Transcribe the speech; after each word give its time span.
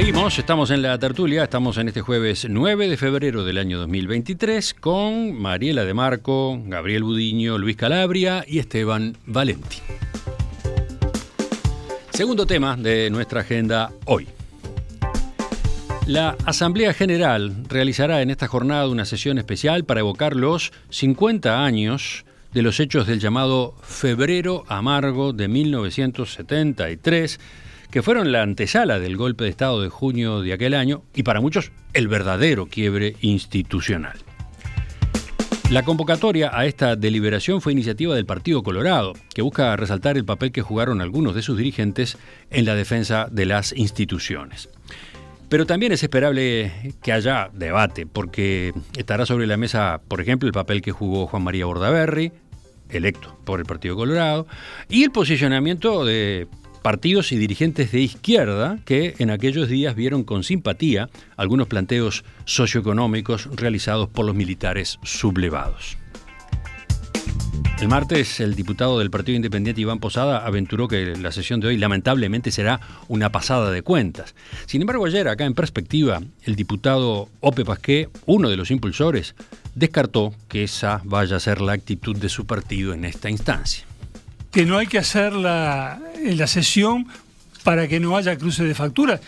Seguimos, 0.00 0.38
estamos 0.38 0.70
en 0.70 0.80
la 0.80 0.98
tertulia, 0.98 1.44
estamos 1.44 1.76
en 1.76 1.88
este 1.88 2.00
jueves 2.00 2.46
9 2.48 2.88
de 2.88 2.96
febrero 2.96 3.44
del 3.44 3.58
año 3.58 3.78
2023 3.80 4.72
con 4.72 5.34
Mariela 5.34 5.84
de 5.84 5.92
Marco, 5.92 6.58
Gabriel 6.64 7.02
Budiño, 7.02 7.58
Luis 7.58 7.76
Calabria 7.76 8.42
y 8.48 8.60
Esteban 8.60 9.18
Valenti. 9.26 9.76
Segundo 12.14 12.46
tema 12.46 12.78
de 12.78 13.10
nuestra 13.10 13.42
agenda 13.42 13.92
hoy. 14.06 14.26
La 16.06 16.34
Asamblea 16.46 16.94
General 16.94 17.52
realizará 17.68 18.22
en 18.22 18.30
esta 18.30 18.48
jornada 18.48 18.88
una 18.88 19.04
sesión 19.04 19.36
especial 19.36 19.84
para 19.84 20.00
evocar 20.00 20.34
los 20.34 20.72
50 20.88 21.62
años 21.62 22.24
de 22.54 22.62
los 22.62 22.80
hechos 22.80 23.06
del 23.06 23.20
llamado 23.20 23.74
Febrero 23.82 24.64
Amargo 24.66 25.34
de 25.34 25.48
1973 25.48 27.38
que 27.90 28.02
fueron 28.02 28.32
la 28.32 28.42
antesala 28.42 28.98
del 28.98 29.16
golpe 29.16 29.44
de 29.44 29.50
Estado 29.50 29.82
de 29.82 29.88
junio 29.88 30.42
de 30.42 30.52
aquel 30.52 30.74
año 30.74 31.02
y 31.14 31.22
para 31.22 31.40
muchos 31.40 31.72
el 31.92 32.08
verdadero 32.08 32.66
quiebre 32.66 33.16
institucional. 33.20 34.18
La 35.70 35.84
convocatoria 35.84 36.50
a 36.52 36.66
esta 36.66 36.96
deliberación 36.96 37.60
fue 37.60 37.72
iniciativa 37.72 38.16
del 38.16 38.26
Partido 38.26 38.64
Colorado, 38.64 39.12
que 39.32 39.42
busca 39.42 39.76
resaltar 39.76 40.16
el 40.16 40.24
papel 40.24 40.50
que 40.50 40.62
jugaron 40.62 41.00
algunos 41.00 41.34
de 41.36 41.42
sus 41.42 41.56
dirigentes 41.56 42.18
en 42.50 42.64
la 42.64 42.74
defensa 42.74 43.28
de 43.30 43.46
las 43.46 43.72
instituciones. 43.76 44.68
Pero 45.48 45.66
también 45.66 45.92
es 45.92 46.02
esperable 46.02 46.72
que 47.02 47.12
haya 47.12 47.50
debate, 47.52 48.04
porque 48.04 48.72
estará 48.96 49.26
sobre 49.26 49.46
la 49.46 49.56
mesa, 49.56 50.00
por 50.08 50.20
ejemplo, 50.20 50.48
el 50.48 50.52
papel 50.52 50.82
que 50.82 50.92
jugó 50.92 51.28
Juan 51.28 51.44
María 51.44 51.66
Bordaberry, 51.66 52.32
electo 52.88 53.38
por 53.44 53.60
el 53.60 53.66
Partido 53.66 53.94
Colorado, 53.94 54.48
y 54.88 55.04
el 55.04 55.12
posicionamiento 55.12 56.04
de 56.04 56.48
partidos 56.82 57.32
y 57.32 57.36
dirigentes 57.36 57.92
de 57.92 58.00
izquierda 58.00 58.78
que 58.84 59.14
en 59.18 59.30
aquellos 59.30 59.68
días 59.68 59.94
vieron 59.94 60.24
con 60.24 60.44
simpatía 60.44 61.08
algunos 61.36 61.68
planteos 61.68 62.24
socioeconómicos 62.44 63.48
realizados 63.56 64.08
por 64.08 64.26
los 64.26 64.34
militares 64.34 64.98
sublevados. 65.02 65.96
El 67.80 67.88
martes, 67.88 68.40
el 68.40 68.56
diputado 68.56 68.98
del 68.98 69.10
Partido 69.10 69.36
Independiente 69.36 69.80
Iván 69.80 70.00
Posada 70.00 70.44
aventuró 70.44 70.86
que 70.86 71.16
la 71.16 71.32
sesión 71.32 71.60
de 71.60 71.68
hoy 71.68 71.78
lamentablemente 71.78 72.50
será 72.50 72.78
una 73.08 73.32
pasada 73.32 73.70
de 73.70 73.80
cuentas. 73.80 74.34
Sin 74.66 74.82
embargo, 74.82 75.06
ayer, 75.06 75.28
acá 75.28 75.46
en 75.46 75.54
perspectiva, 75.54 76.20
el 76.44 76.56
diputado 76.56 77.30
Ope 77.40 77.64
Pasqué, 77.64 78.10
uno 78.26 78.50
de 78.50 78.58
los 78.58 78.70
impulsores, 78.70 79.34
descartó 79.74 80.34
que 80.48 80.64
esa 80.64 81.00
vaya 81.04 81.36
a 81.36 81.40
ser 81.40 81.62
la 81.62 81.72
actitud 81.72 82.14
de 82.14 82.28
su 82.28 82.44
partido 82.44 82.92
en 82.92 83.06
esta 83.06 83.30
instancia 83.30 83.89
que 84.50 84.66
no 84.66 84.78
hay 84.78 84.86
que 84.86 84.98
hacer 84.98 85.32
la, 85.32 86.00
la 86.22 86.46
sesión 86.46 87.06
para 87.62 87.88
que 87.88 88.00
no 88.00 88.16
haya 88.16 88.36
cruce 88.36 88.64
de 88.64 88.74
facturas. 88.74 89.20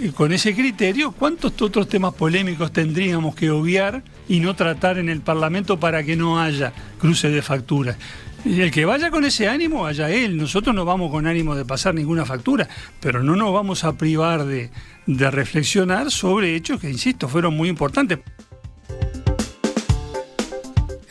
Y 0.00 0.08
con 0.08 0.32
ese 0.32 0.54
criterio, 0.54 1.12
¿cuántos 1.12 1.60
otros 1.62 1.88
temas 1.88 2.14
polémicos 2.14 2.72
tendríamos 2.72 3.34
que 3.36 3.50
obviar 3.50 4.02
y 4.28 4.40
no 4.40 4.56
tratar 4.56 4.98
en 4.98 5.08
el 5.08 5.20
Parlamento 5.20 5.78
para 5.78 6.02
que 6.02 6.16
no 6.16 6.40
haya 6.40 6.72
cruce 6.98 7.30
de 7.30 7.42
facturas? 7.42 7.96
El 8.44 8.70
que 8.70 8.84
vaya 8.84 9.10
con 9.10 9.24
ese 9.24 9.48
ánimo, 9.48 9.82
vaya 9.82 10.10
él. 10.10 10.36
Nosotros 10.36 10.74
no 10.74 10.84
vamos 10.84 11.10
con 11.10 11.26
ánimo 11.26 11.54
de 11.54 11.64
pasar 11.64 11.94
ninguna 11.94 12.26
factura, 12.26 12.68
pero 13.00 13.22
no 13.22 13.36
nos 13.36 13.54
vamos 13.54 13.84
a 13.84 13.96
privar 13.96 14.44
de, 14.44 14.70
de 15.06 15.30
reflexionar 15.30 16.10
sobre 16.10 16.54
hechos 16.56 16.80
que, 16.80 16.90
insisto, 16.90 17.28
fueron 17.28 17.56
muy 17.56 17.68
importantes. 17.68 18.18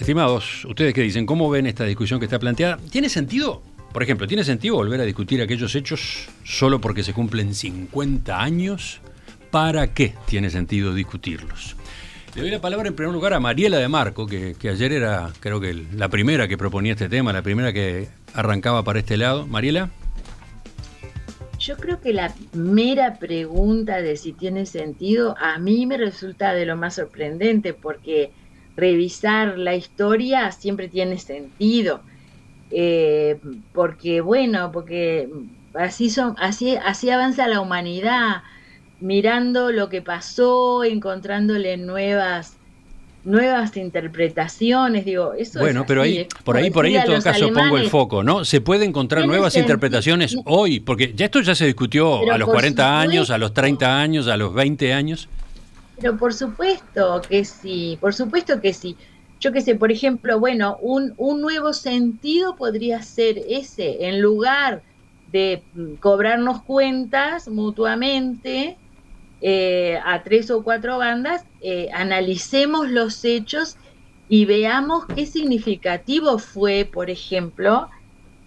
Estimados, 0.03 0.65
¿ustedes 0.65 0.93
qué 0.93 0.99
dicen? 0.99 1.25
¿Cómo 1.25 1.49
ven 1.49 1.65
esta 1.65 1.85
discusión 1.85 2.19
que 2.19 2.25
está 2.25 2.37
planteada? 2.37 2.77
¿Tiene 2.91 3.07
sentido? 3.07 3.63
Por 3.93 4.03
ejemplo, 4.03 4.27
¿tiene 4.27 4.43
sentido 4.43 4.75
volver 4.75 4.99
a 4.99 5.05
discutir 5.05 5.41
aquellos 5.41 5.73
hechos 5.75 6.27
solo 6.43 6.81
porque 6.81 7.03
se 7.03 7.13
cumplen 7.13 7.55
50 7.55 8.37
años? 8.37 8.99
¿Para 9.49 9.93
qué 9.93 10.13
tiene 10.25 10.49
sentido 10.49 10.93
discutirlos? 10.93 11.77
Le 12.35 12.41
doy 12.41 12.51
la 12.51 12.59
palabra 12.59 12.89
en 12.89 12.97
primer 12.97 13.13
lugar 13.13 13.33
a 13.33 13.39
Mariela 13.39 13.77
de 13.77 13.87
Marco, 13.87 14.27
que, 14.27 14.57
ayer 14.69 14.91
era, 14.91 15.31
creo 15.39 15.61
que, 15.61 15.73
la 15.73 16.09
primera 16.09 16.49
que 16.49 16.57
proponía 16.57 16.91
este 16.91 17.07
tema, 17.07 17.31
la 17.31 17.41
primera 17.41 17.71
que 17.71 18.09
arrancaba 18.33 18.83
para 18.83 18.99
este 18.99 19.15
lado. 19.15 19.47
Mariela. 19.47 19.89
Yo 21.59 21.77
creo 21.77 22.01
que 22.01 22.11
la 22.11 22.35
mera 22.51 23.19
pregunta 23.19 24.01
de 24.01 24.17
si 24.17 24.33
tiene 24.33 24.65
sentido 24.65 25.37
a 25.39 25.59
mí 25.59 25.85
me 25.85 25.95
resulta 25.95 26.53
de 26.53 26.65
lo 26.65 26.75
más 26.75 26.95
sorprendente, 26.95 27.73
porque 27.73 28.33
revisar 28.75 29.57
la 29.57 29.75
historia 29.75 30.51
siempre 30.51 30.87
tiene 30.87 31.17
sentido. 31.17 32.01
Eh, 32.71 33.37
porque 33.73 34.21
bueno, 34.21 34.71
porque 34.71 35.29
así 35.73 36.09
son, 36.09 36.35
así, 36.39 36.75
así 36.75 37.09
avanza 37.09 37.47
la 37.47 37.61
humanidad, 37.61 38.43
mirando 38.99 39.71
lo 39.71 39.89
que 39.89 40.01
pasó, 40.01 40.83
encontrándole 40.83 41.77
nuevas 41.77 42.57
nuevas 43.25 43.77
interpretaciones, 43.77 45.05
digo, 45.05 45.33
eso 45.33 45.59
Bueno, 45.59 45.85
pero 45.87 46.01
ahí, 46.01 46.27
por 46.43 46.57
ahí, 46.57 46.69
por 46.69 46.85
ahí 46.85 46.95
en 46.95 47.05
todo 47.05 47.21
caso 47.21 47.51
pongo 47.53 47.77
el 47.77 47.89
foco, 47.89 48.23
¿no? 48.23 48.43
Se 48.43 48.59
puede 48.61 48.85
encontrar 48.85 49.25
nuevas 49.25 49.55
interpretaciones 49.55 50.35
hoy, 50.45 50.79
porque 50.79 51.13
ya 51.15 51.25
esto 51.25 51.41
ya 51.41 51.55
se 51.55 51.65
discutió 51.65 52.29
a 52.31 52.37
los 52.37 52.49
40 52.49 52.99
años, 52.99 53.29
a 53.29 53.37
los 53.37 53.53
30 53.53 53.99
años, 53.99 54.27
a 54.27 54.37
los 54.37 54.53
20 54.53 54.93
años. 54.93 55.29
Pero 56.03 56.17
por 56.17 56.33
supuesto 56.33 57.21
que 57.29 57.45
sí, 57.45 57.97
por 58.01 58.13
supuesto 58.13 58.59
que 58.59 58.73
sí. 58.73 58.97
Yo 59.39 59.53
qué 59.53 59.61
sé, 59.61 59.75
por 59.75 59.89
ejemplo, 59.89 60.37
bueno, 60.37 60.77
un, 60.81 61.13
un 61.15 61.39
nuevo 61.39 61.71
sentido 61.71 62.57
podría 62.57 63.01
ser 63.01 63.37
ese, 63.47 64.09
en 64.09 64.21
lugar 64.21 64.83
de 65.31 65.63
mm, 65.73 65.93
cobrarnos 66.01 66.61
cuentas 66.63 67.47
mutuamente 67.47 68.75
eh, 69.39 69.97
a 70.03 70.23
tres 70.23 70.51
o 70.51 70.61
cuatro 70.61 70.97
bandas, 70.97 71.45
eh, 71.61 71.87
analicemos 71.93 72.89
los 72.89 73.23
hechos 73.23 73.77
y 74.27 74.43
veamos 74.43 75.05
qué 75.05 75.25
significativo 75.25 76.37
fue, 76.37 76.83
por 76.83 77.11
ejemplo, 77.11 77.87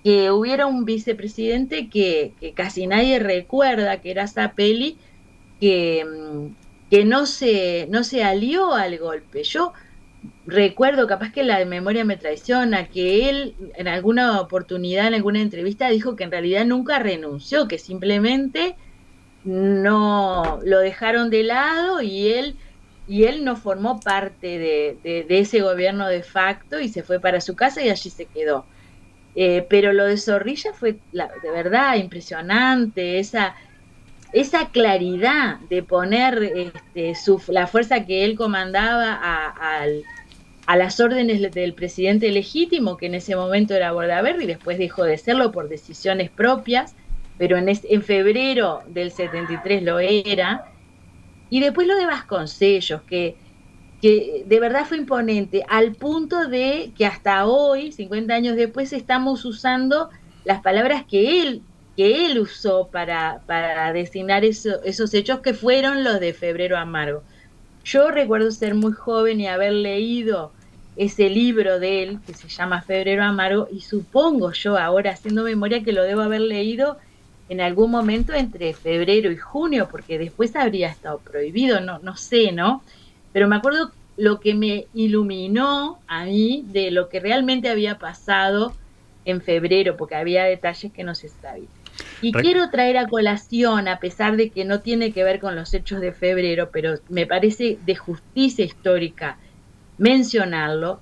que 0.05 0.31
hubiera 0.31 0.67
un 0.67 0.85
vicepresidente 0.85 1.89
que, 1.89 2.35
que 2.39 2.53
casi 2.53 2.87
nadie 2.87 3.19
recuerda, 3.19 4.03
que 4.03 4.11
era 4.11 4.29
Zapelli, 4.29 4.99
que 5.59 6.05
mm, 6.05 6.66
que 6.91 7.05
no 7.05 7.27
se, 7.27 7.87
no 7.91 8.05
se 8.05 8.23
alió 8.23 8.75
al 8.75 8.99
golpe. 8.99 9.43
Yo 9.43 9.73
recuerdo, 10.47 11.07
capaz 11.07 11.33
que 11.33 11.43
la 11.43 11.65
memoria 11.65 12.05
me 12.05 12.17
traiciona, 12.17 12.89
que 12.89 13.29
él 13.29 13.55
en 13.75 13.89
alguna 13.89 14.41
oportunidad, 14.41 15.09
en 15.09 15.15
alguna 15.15 15.41
entrevista, 15.41 15.89
dijo 15.89 16.17
que 16.17 16.25
en 16.25 16.31
realidad 16.31 16.65
nunca 16.65 16.99
renunció, 16.99 17.69
que 17.69 17.79
simplemente 17.79 18.77
no 19.45 20.61
lo 20.65 20.81
dejaron 20.81 21.31
de 21.31 21.45
lado 21.45 22.03
y 22.03 22.33
él 22.33 22.57
y 23.09 23.25
él 23.25 23.45
no 23.45 23.55
formó 23.55 24.01
parte 24.01 24.59
de, 24.59 25.27
ese 25.29 25.61
gobierno 25.61 26.09
de 26.09 26.25
facto 26.25 26.81
y 26.81 26.89
se 26.89 27.05
fue 27.05 27.21
para 27.21 27.41
su 27.41 27.55
casa 27.55 27.83
y 27.83 27.89
allí 27.89 28.11
se 28.11 28.27
quedó. 28.27 28.67
Eh, 29.37 29.67
pero 29.69 29.93
lo 29.93 30.07
de 30.07 30.17
Zorrilla 30.17 30.73
fue 30.73 30.99
de 31.13 31.51
verdad 31.53 31.97
impresionante, 31.97 33.19
esa, 33.19 33.55
esa 34.33 34.71
claridad 34.71 35.61
de 35.71 35.83
poner 35.83 36.43
este, 36.43 37.15
la 37.49 37.67
fuerza 37.67 38.05
que 38.05 38.25
él 38.25 38.37
comandaba 38.37 39.19
a, 40.67 40.77
las 40.77 40.99
órdenes 40.99 41.53
del 41.53 41.75
presidente 41.75 42.31
legítimo, 42.31 42.97
que 42.97 43.07
en 43.07 43.15
ese 43.15 43.37
momento 43.37 43.75
era 43.75 43.93
Bordaberry, 43.93 44.45
y 44.45 44.49
después 44.49 44.79
dejó 44.79 45.05
de 45.05 45.17
serlo 45.17 45.53
por 45.53 45.69
decisiones 45.69 46.29
propias, 46.29 46.95
pero 47.39 47.57
en, 47.57 47.69
en 47.69 48.03
febrero 48.03 48.83
del 48.89 49.13
73 49.13 49.83
lo 49.83 50.01
era. 50.01 50.73
Y 51.49 51.61
después 51.61 51.87
lo 51.87 51.97
de 51.97 52.07
Vasconcellos, 52.07 53.03
que, 53.03 53.37
que 54.03 54.43
de 54.45 54.61
verdad 54.61 54.87
fue 54.87 54.97
imponente, 54.97 55.65
al 55.69 55.93
punto 55.93 56.49
de 56.49 56.91
que 56.97 57.07
hasta 57.07 57.47
hoy, 57.47 57.93
50 57.93 58.35
años 58.35 58.57
después, 58.57 58.93
estamos 58.93 59.45
usando 59.45 60.11
las 60.45 60.63
palabras 60.63 61.05
que 61.09 61.43
él 61.43 61.63
que 61.97 62.27
él 62.27 62.39
usó 62.39 62.91
para, 62.91 63.43
para 63.47 63.93
designar 63.93 64.45
esos 64.45 65.15
hechos 65.15 65.41
que 65.41 65.55
fueron 65.55 66.05
los 66.05 66.21
de 66.21 66.35
Febrero 66.35 66.77
Amargo. 66.77 67.23
Yo 67.85 68.11
recuerdo 68.11 68.51
ser 68.51 68.75
muy 68.75 68.93
joven 68.93 69.41
y 69.41 69.49
haber 69.49 69.73
leído 69.73 70.53
ese 70.97 71.29
libro 71.31 71.79
de 71.79 72.03
él 72.03 72.21
que 72.27 72.35
se 72.35 72.49
llama 72.49 72.83
Febrero 72.83 73.23
Amargo 73.25 73.69
y 73.71 73.81
supongo 73.81 74.53
yo 74.53 74.79
ahora 74.79 75.13
haciendo 75.13 75.45
memoria 75.45 75.83
que 75.83 75.93
lo 75.93 76.03
debo 76.03 76.23
haber 76.23 76.41
leído 76.41 76.99
en 77.49 77.61
algún 77.61 77.91
momento 77.91 78.33
entre 78.35 78.75
febrero 78.75 79.31
y 79.31 79.37
junio 79.37 79.89
porque 79.91 80.19
después 80.19 80.57
habría 80.57 80.89
estado 80.89 81.21
prohibido, 81.21 81.81
no, 81.81 81.99
no 82.01 82.17
sé, 82.17 82.53
¿no? 82.53 82.83
Pero 83.33 83.49
me 83.49 83.57
acuerdo 83.57 83.93
lo 84.17 84.41
que 84.41 84.55
me 84.55 84.89
iluminó 84.95 86.03
a 86.07 86.25
mí 86.25 86.65
de 86.67 86.91
lo 86.91 87.09
que 87.09 87.21
realmente 87.21 87.69
había 87.69 87.99
pasado 87.99 88.75
en 89.25 89.43
febrero 89.43 89.97
porque 89.97 90.15
había 90.17 90.45
detalles 90.45 90.93
que 90.93 91.05
no 91.05 91.15
se 91.15 91.29
sabían. 91.29 91.76
Y 92.23 92.33
quiero 92.33 92.71
traer 92.71 92.99
a 92.99 93.09
colación, 93.09 93.89
a 93.89 93.99
pesar 93.99 94.37
de 94.37 94.51
que 94.51 94.65
no 94.65 94.81
tiene 94.81 95.13
que 95.13 95.25
ver 95.25 95.41
con 95.41 95.55
los 95.55 95.73
hechos 95.75 96.01
de 96.01 96.13
febrero, 96.13 96.71
pero 96.73 96.95
me 97.09 97.27
parece 97.27 97.79
de 97.85 97.95
justicia 97.95 98.65
histórica 98.65 99.39
mencionarlo, 99.99 101.01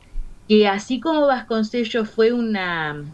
que 0.49 0.69
así 0.69 1.01
como 1.01 1.27
Vasconcellos 1.27 2.09
fue 2.09 2.33
una 2.33 3.05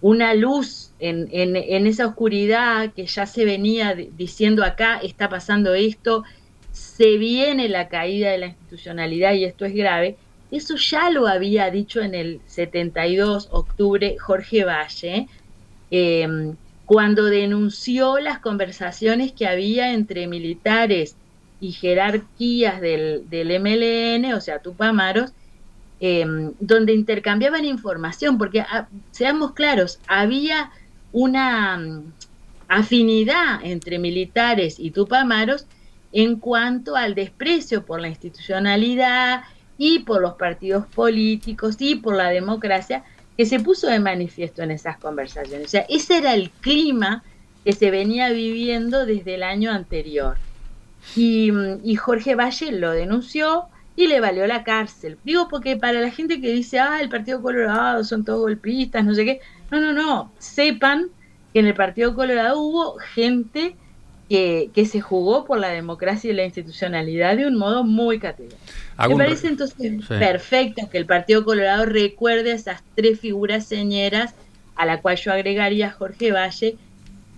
una 0.00 0.34
luz 0.34 0.92
en, 1.00 1.28
en, 1.32 1.86
esa 1.86 2.06
oscuridad 2.06 2.92
que 2.92 3.06
ya 3.06 3.26
se 3.26 3.44
venía 3.44 3.94
diciendo 3.94 4.64
acá, 4.64 5.00
está 5.02 5.28
pasando 5.28 5.74
esto, 5.74 6.22
se 6.70 7.18
viene 7.18 7.68
la 7.68 7.88
caída 7.88 8.30
de 8.30 8.38
la 8.38 8.46
institucionalidad 8.46 9.34
y 9.34 9.44
esto 9.44 9.64
es 9.64 9.74
grave, 9.74 10.16
eso 10.50 10.76
ya 10.76 11.10
lo 11.10 11.26
había 11.26 11.70
dicho 11.70 12.00
en 12.00 12.14
el 12.14 12.40
72, 12.46 13.48
octubre, 13.50 14.16
Jorge 14.18 14.64
Valle, 14.64 15.26
em, 15.90 16.56
cuando 16.86 17.24
denunció 17.26 18.18
las 18.18 18.38
conversaciones 18.38 19.32
que 19.32 19.46
había 19.46 19.92
entre 19.92 20.26
militares 20.26 21.16
y 21.60 21.72
jerarquías 21.72 22.80
del, 22.80 23.28
del 23.28 23.50
MLN, 23.50 24.34
o 24.34 24.40
sea, 24.40 24.60
Tupamaros, 24.60 25.32
Em, 26.00 26.52
donde 26.60 26.94
intercambiaban 26.94 27.64
información, 27.64 28.38
porque 28.38 28.60
ah, 28.60 28.86
seamos 29.10 29.50
claros, 29.52 29.98
había 30.06 30.70
una 31.10 31.76
mm, 31.76 32.12
afinidad 32.68 33.64
entre 33.64 33.98
militares 33.98 34.78
y 34.78 34.92
tupamaros 34.92 35.66
en 36.12 36.36
cuanto 36.36 36.94
al 36.94 37.16
desprecio 37.16 37.84
por 37.84 38.00
la 38.00 38.06
institucionalidad 38.06 39.42
y 39.76 40.00
por 40.00 40.22
los 40.22 40.34
partidos 40.34 40.86
políticos 40.86 41.74
y 41.80 41.96
por 41.96 42.14
la 42.14 42.28
democracia 42.28 43.02
que 43.38 43.46
se 43.46 43.60
puso 43.60 43.86
de 43.86 44.00
manifiesto 44.00 44.62
en 44.62 44.72
esas 44.72 44.98
conversaciones. 44.98 45.68
O 45.68 45.70
sea, 45.70 45.86
ese 45.88 46.18
era 46.18 46.34
el 46.34 46.50
clima 46.50 47.24
que 47.64 47.72
se 47.72 47.90
venía 47.90 48.28
viviendo 48.28 49.06
desde 49.06 49.36
el 49.36 49.42
año 49.42 49.70
anterior. 49.70 50.36
Y, 51.16 51.50
mm, 51.52 51.80
y 51.84 51.96
Jorge 51.96 52.34
Valle 52.34 52.72
lo 52.72 52.90
denunció, 52.90 53.68
y 53.98 54.06
le 54.06 54.20
valió 54.20 54.46
la 54.46 54.62
cárcel. 54.62 55.18
Digo 55.24 55.48
porque 55.48 55.76
para 55.76 56.00
la 56.00 56.12
gente 56.12 56.40
que 56.40 56.52
dice, 56.52 56.78
ah, 56.78 57.00
el 57.00 57.08
Partido 57.08 57.42
Colorado 57.42 58.04
son 58.04 58.24
todos 58.24 58.42
golpistas, 58.42 59.04
no 59.04 59.12
sé 59.12 59.24
qué, 59.24 59.40
no, 59.72 59.80
no, 59.80 59.92
no, 59.92 60.30
sepan 60.38 61.08
que 61.52 61.58
en 61.58 61.66
el 61.66 61.74
Partido 61.74 62.14
Colorado 62.14 62.60
hubo 62.60 62.96
gente 62.98 63.74
que, 64.28 64.70
que 64.72 64.86
se 64.86 65.00
jugó 65.00 65.44
por 65.44 65.58
la 65.58 65.70
democracia 65.70 66.30
y 66.30 66.34
la 66.34 66.44
institucionalidad 66.44 67.36
de 67.36 67.48
un 67.48 67.56
modo 67.58 67.82
muy 67.82 68.20
categórico. 68.20 68.60
Me 68.98 69.16
parece 69.16 69.46
entonces 69.46 69.76
perfecto 70.08 70.88
que 70.90 70.98
el 70.98 71.06
Partido 71.06 71.44
Colorado 71.44 71.84
recuerde 71.84 72.52
a 72.52 72.54
esas 72.56 72.82
tres 72.96 73.20
figuras 73.20 73.66
señeras, 73.66 74.34
a 74.74 74.84
la 74.86 75.00
cual 75.00 75.16
yo 75.16 75.32
agregaría 75.32 75.90
Jorge 75.90 76.32
Valle, 76.32 76.76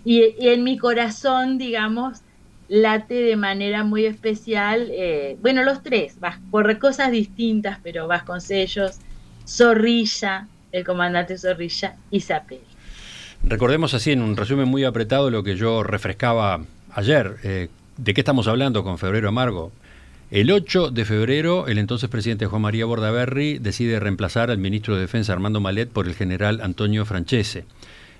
y, 0.05 0.35
y 0.39 0.49
en 0.49 0.65
mi 0.65 0.79
corazón, 0.79 1.59
digamos, 1.59 2.23
late 2.71 3.15
de 3.15 3.37
manera 3.37 3.83
muy 3.83 4.07
especial, 4.07 4.89
eh, 4.93 5.37
bueno, 5.43 5.65
los 5.65 5.83
tres, 5.83 6.17
por 6.51 6.79
cosas 6.79 7.11
distintas, 7.11 7.79
pero 7.83 8.07
Vasconcellos, 8.07 8.99
Zorrilla, 9.47 10.47
el 10.71 10.85
comandante 10.85 11.37
Zorrilla 11.37 11.97
y 12.13 12.21
Zapel. 12.21 12.61
Recordemos 13.43 13.93
así 13.93 14.13
en 14.13 14.23
un 14.23 14.37
resumen 14.37 14.69
muy 14.69 14.85
apretado 14.85 15.31
lo 15.31 15.43
que 15.43 15.57
yo 15.57 15.83
refrescaba 15.83 16.61
ayer. 16.93 17.37
Eh, 17.43 17.69
¿De 17.97 18.15
qué 18.15 18.21
estamos 18.21 18.47
hablando 18.47 18.85
con 18.85 18.99
Febrero 18.99 19.29
Amargo? 19.29 19.73
El 20.31 20.53
8 20.53 20.93
de 20.93 21.05
febrero, 21.05 21.67
el 21.67 21.79
entonces 21.79 22.09
presidente 22.09 22.47
Juan 22.47 22.63
María 22.63 22.85
Bordaberry 22.85 23.59
decide 23.59 23.99
reemplazar 23.99 24.53
al 24.53 24.59
ministro 24.59 24.95
de 24.95 25.01
Defensa 25.01 25.33
Armando 25.33 25.59
Malet 25.59 25.91
por 25.91 26.07
el 26.07 26.15
general 26.15 26.61
Antonio 26.63 27.05
Francese. 27.05 27.65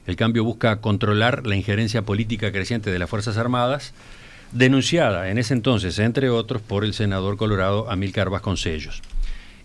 El 0.09 0.17
cambio 0.17 0.43
busca 0.43 0.81
controlar 0.81 1.47
la 1.47 1.55
injerencia 1.55 2.03
política 2.03 2.51
creciente 2.51 2.91
de 2.91 2.99
las 2.99 3.09
Fuerzas 3.09 3.37
Armadas 3.37 3.95
denunciada 4.51 5.31
en 5.31 5.39
ese 5.39 5.55
entonces, 5.55 6.01
entre 6.01 6.31
otros, 6.31 6.61
por 6.63 6.85
el 6.85 6.95
senador 6.95 7.37
colorado 7.37 7.89
Amílcar 7.89 8.29
Vasconcellos. 8.29 9.03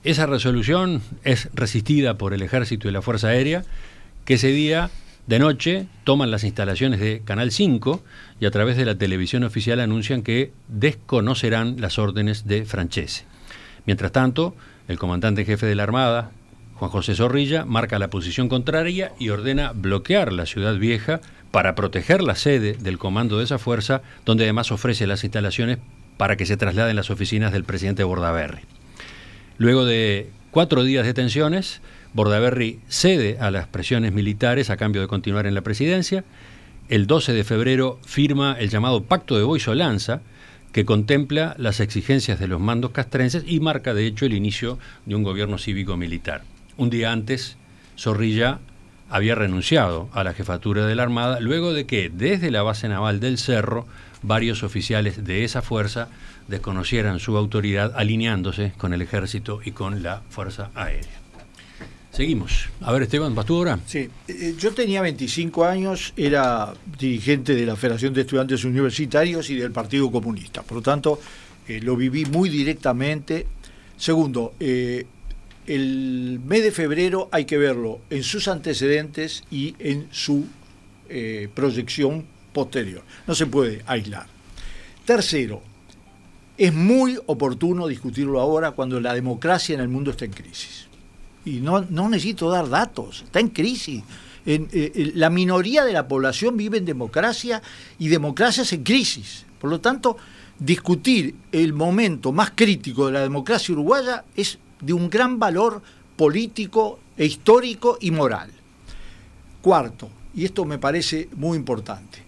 Esa 0.04 0.28
resolución 0.28 1.02
es 1.24 1.50
resistida 1.56 2.20
por 2.20 2.36
el 2.36 2.44
Ejército 2.44 2.88
y 2.88 2.92
la 2.92 3.02
Fuerza 3.02 3.30
Aérea, 3.30 3.64
que 4.24 4.36
ese 4.36 4.50
día 4.50 4.92
de 5.28 5.40
noche 5.40 5.88
toman 6.04 6.30
las 6.30 6.44
instalaciones 6.44 7.00
de 7.00 7.22
Canal 7.26 7.52
5 7.52 8.04
y 8.40 8.46
a 8.46 8.52
través 8.52 8.78
de 8.78 8.86
la 8.86 8.96
televisión 8.96 9.44
oficial 9.44 9.80
anuncian 9.80 10.22
que 10.22 10.52
desconocerán 10.68 11.82
las 11.82 11.98
órdenes 11.98 12.46
de 12.46 12.66
Francese. 12.66 13.26
Mientras 13.86 14.12
tanto, 14.12 14.56
el 14.88 15.00
comandante 15.00 15.44
jefe 15.44 15.66
de 15.66 15.74
la 15.74 15.84
Armada, 15.84 16.32
Juan 16.76 16.92
José 16.92 17.16
Zorrilla, 17.16 17.66
marca 17.66 17.98
la 17.98 18.10
posición 18.10 18.50
contraria 18.50 19.14
y 19.18 19.30
ordena 19.30 19.72
bloquear 19.72 20.32
la 20.32 20.46
ciudad 20.46 20.76
vieja 20.76 21.22
para 21.52 21.74
proteger 21.74 22.22
la 22.22 22.36
sede 22.36 22.74
del 22.74 22.98
comando 23.00 23.40
de 23.40 23.46
esa 23.46 23.58
fuerza, 23.58 24.02
donde 24.26 24.44
además 24.44 24.72
ofrece 24.72 25.08
las 25.08 25.24
instalaciones 25.24 25.80
para 26.18 26.36
que 26.36 26.46
se 26.46 26.58
trasladen 26.58 26.96
las 26.96 27.10
oficinas 27.10 27.52
del 27.52 27.64
presidente 27.64 28.04
Bordaberry. 28.04 28.62
Luego 29.58 29.86
de 29.86 30.30
cuatro 30.52 30.84
días 30.84 31.06
de 31.06 31.14
tensiones, 31.14 31.82
Bordaberry 32.16 32.80
cede 32.88 33.38
a 33.42 33.52
las 33.52 33.68
presiones 33.68 34.14
militares 34.14 34.70
a 34.70 34.78
cambio 34.78 35.02
de 35.02 35.08
continuar 35.08 35.48
en 35.48 35.54
la 35.54 35.62
presidencia. 35.62 36.24
El 36.88 37.08
12 37.08 37.34
de 37.34 37.44
febrero 37.44 38.00
firma 38.06 38.56
el 38.58 38.70
llamado 38.70 39.04
Pacto 39.04 39.38
de 39.38 39.44
Boisolanza, 39.44 40.22
que 40.72 40.86
contempla 40.86 41.56
las 41.58 41.82
exigencias 41.82 42.40
de 42.40 42.48
los 42.48 42.62
mandos 42.62 42.92
castrenses 42.92 43.44
y 43.46 43.60
marca 43.60 43.94
de 43.94 44.08
hecho 44.08 44.26
el 44.26 44.34
inicio 44.34 44.80
de 45.06 45.16
un 45.16 45.24
gobierno 45.24 45.58
cívico-militar. 45.58 46.44
Un 46.78 46.90
día 46.90 47.12
antes, 47.12 47.58
Zorrilla 47.98 48.60
había 49.10 49.36
renunciado 49.36 50.08
a 50.14 50.24
la 50.24 50.34
jefatura 50.34 50.86
de 50.86 50.96
la 50.96 51.04
Armada 51.04 51.42
luego 51.42 51.74
de 51.74 51.86
que 51.86 52.10
desde 52.10 52.50
la 52.50 52.64
base 52.64 52.88
naval 52.88 53.20
del 53.20 53.38
Cerro 53.38 53.88
varios 54.22 54.64
oficiales 54.64 55.26
de 55.26 55.44
esa 55.44 55.62
fuerza 55.62 56.08
desconocieran 56.48 57.20
su 57.20 57.36
autoridad 57.36 57.92
alineándose 57.96 58.72
con 58.78 58.94
el 58.94 59.02
ejército 59.02 59.60
y 59.66 59.72
con 59.72 60.02
la 60.02 60.22
Fuerza 60.30 60.72
Aérea. 60.76 61.25
Seguimos. 62.16 62.70
A 62.80 62.94
ver, 62.94 63.04
Esteban, 63.04 63.36
¿vas 63.36 63.46
tú 63.46 63.58
ahora? 63.58 63.78
Sí, 63.86 64.10
eh, 64.30 64.56
yo 64.58 64.74
tenía 64.74 65.02
25 65.02 65.66
años, 65.66 66.14
era 66.16 66.74
dirigente 66.98 67.54
de 67.54 67.66
la 67.66 67.76
Federación 67.76 68.14
de 68.14 68.22
Estudiantes 68.22 68.64
Universitarios 68.64 69.50
y 69.50 69.56
del 69.56 69.74
Partido 69.74 70.10
Comunista. 70.10 70.64
Por 70.64 70.78
lo 70.78 70.82
tanto, 70.82 71.20
eh, 71.68 71.82
lo 71.82 71.98
viví 71.98 72.24
muy 72.24 72.48
directamente. 72.48 73.46
Segundo, 73.98 74.54
eh, 74.62 75.06
el 75.68 76.40
mes 76.46 76.64
de 76.64 76.72
febrero 76.72 77.28
hay 77.34 77.44
que 77.44 77.58
verlo 77.58 78.00
en 78.10 78.24
sus 78.24 78.48
antecedentes 78.48 79.44
y 79.52 79.76
en 79.80 80.08
su 80.12 80.46
proyección 81.54 82.26
posterior. 82.52 83.04
No 83.28 83.36
se 83.36 83.46
puede 83.46 83.84
aislar. 83.86 84.26
Tercero, 85.06 85.62
es 86.58 86.74
muy 86.74 87.20
oportuno 87.28 87.88
discutirlo 87.88 88.40
ahora 88.40 88.72
cuando 88.72 89.00
la 89.00 89.14
democracia 89.14 89.76
en 89.76 89.82
el 89.82 89.88
mundo 89.88 90.12
está 90.12 90.26
en 90.26 90.32
crisis. 90.32 90.88
Y 91.46 91.60
no, 91.62 91.82
necesito 92.10 92.50
dar 92.50 92.68
datos, 92.68 93.22
está 93.24 93.40
en 93.40 93.50
crisis. 93.50 94.04
Eh, 94.48 95.12
la 95.16 95.30
minoría 95.30 95.84
de 95.86 95.94
la 95.94 96.08
población 96.08 96.58
vive 96.58 96.78
en 96.78 96.86
democracia 96.86 97.62
y 97.98 98.08
democracia 98.08 98.64
es 98.64 98.74
en 98.74 98.84
crisis. 98.84 99.46
Por 99.60 99.70
lo 99.70 99.80
tanto, 99.80 100.18
discutir 100.60 101.36
el 101.52 101.74
momento 101.74 102.32
más 102.32 102.52
crítico 102.52 103.08
de 103.08 103.14
la 103.14 103.22
democracia 103.22 103.74
uruguaya 103.74 104.26
es 104.36 104.58
de 104.82 104.94
un 104.94 105.10
gran 105.10 105.40
valor 105.40 105.82
político 106.16 107.00
e 107.18 107.26
histórico 107.26 107.98
y 108.02 108.12
moral. 108.12 108.52
Cuarto, 109.62 110.10
y 110.34 110.46
esto 110.46 110.66
me 110.66 110.78
parece 110.78 111.30
muy 111.36 111.58
importante, 111.58 112.20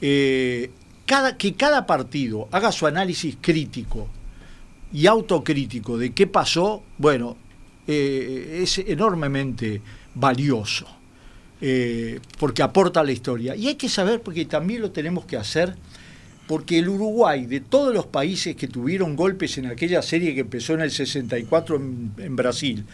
eh, 0.00 0.70
cada, 1.06 1.36
que 1.36 1.54
cada 1.54 1.86
partido 1.86 2.48
haga 2.50 2.72
su 2.72 2.86
análisis 2.86 3.36
crítico 3.40 4.08
y 4.92 5.06
autocrítico 5.06 5.96
de 5.96 6.12
qué 6.12 6.26
pasó, 6.26 6.82
bueno, 6.98 7.36
eh, 7.86 8.60
es 8.62 8.78
enormemente 8.78 9.80
valioso, 10.14 10.86
eh, 11.60 12.20
porque 12.38 12.62
aporta 12.62 13.00
a 13.00 13.04
la 13.04 13.12
historia. 13.12 13.54
Y 13.54 13.68
hay 13.68 13.76
que 13.76 13.88
saber, 13.88 14.22
porque 14.22 14.44
también 14.44 14.82
lo 14.82 14.90
tenemos 14.90 15.24
que 15.24 15.36
hacer, 15.36 15.76
porque 16.46 16.78
el 16.78 16.88
Uruguay, 16.88 17.46
de 17.46 17.60
todos 17.60 17.94
los 17.94 18.06
países 18.06 18.56
que 18.56 18.68
tuvieron 18.68 19.16
golpes 19.16 19.58
en 19.58 19.66
aquella 19.66 20.02
serie 20.02 20.34
que 20.34 20.40
empezó 20.40 20.74
en 20.74 20.80
el 20.80 20.90
64 20.90 21.76
en, 21.76 22.36
Brasil, 22.36 22.84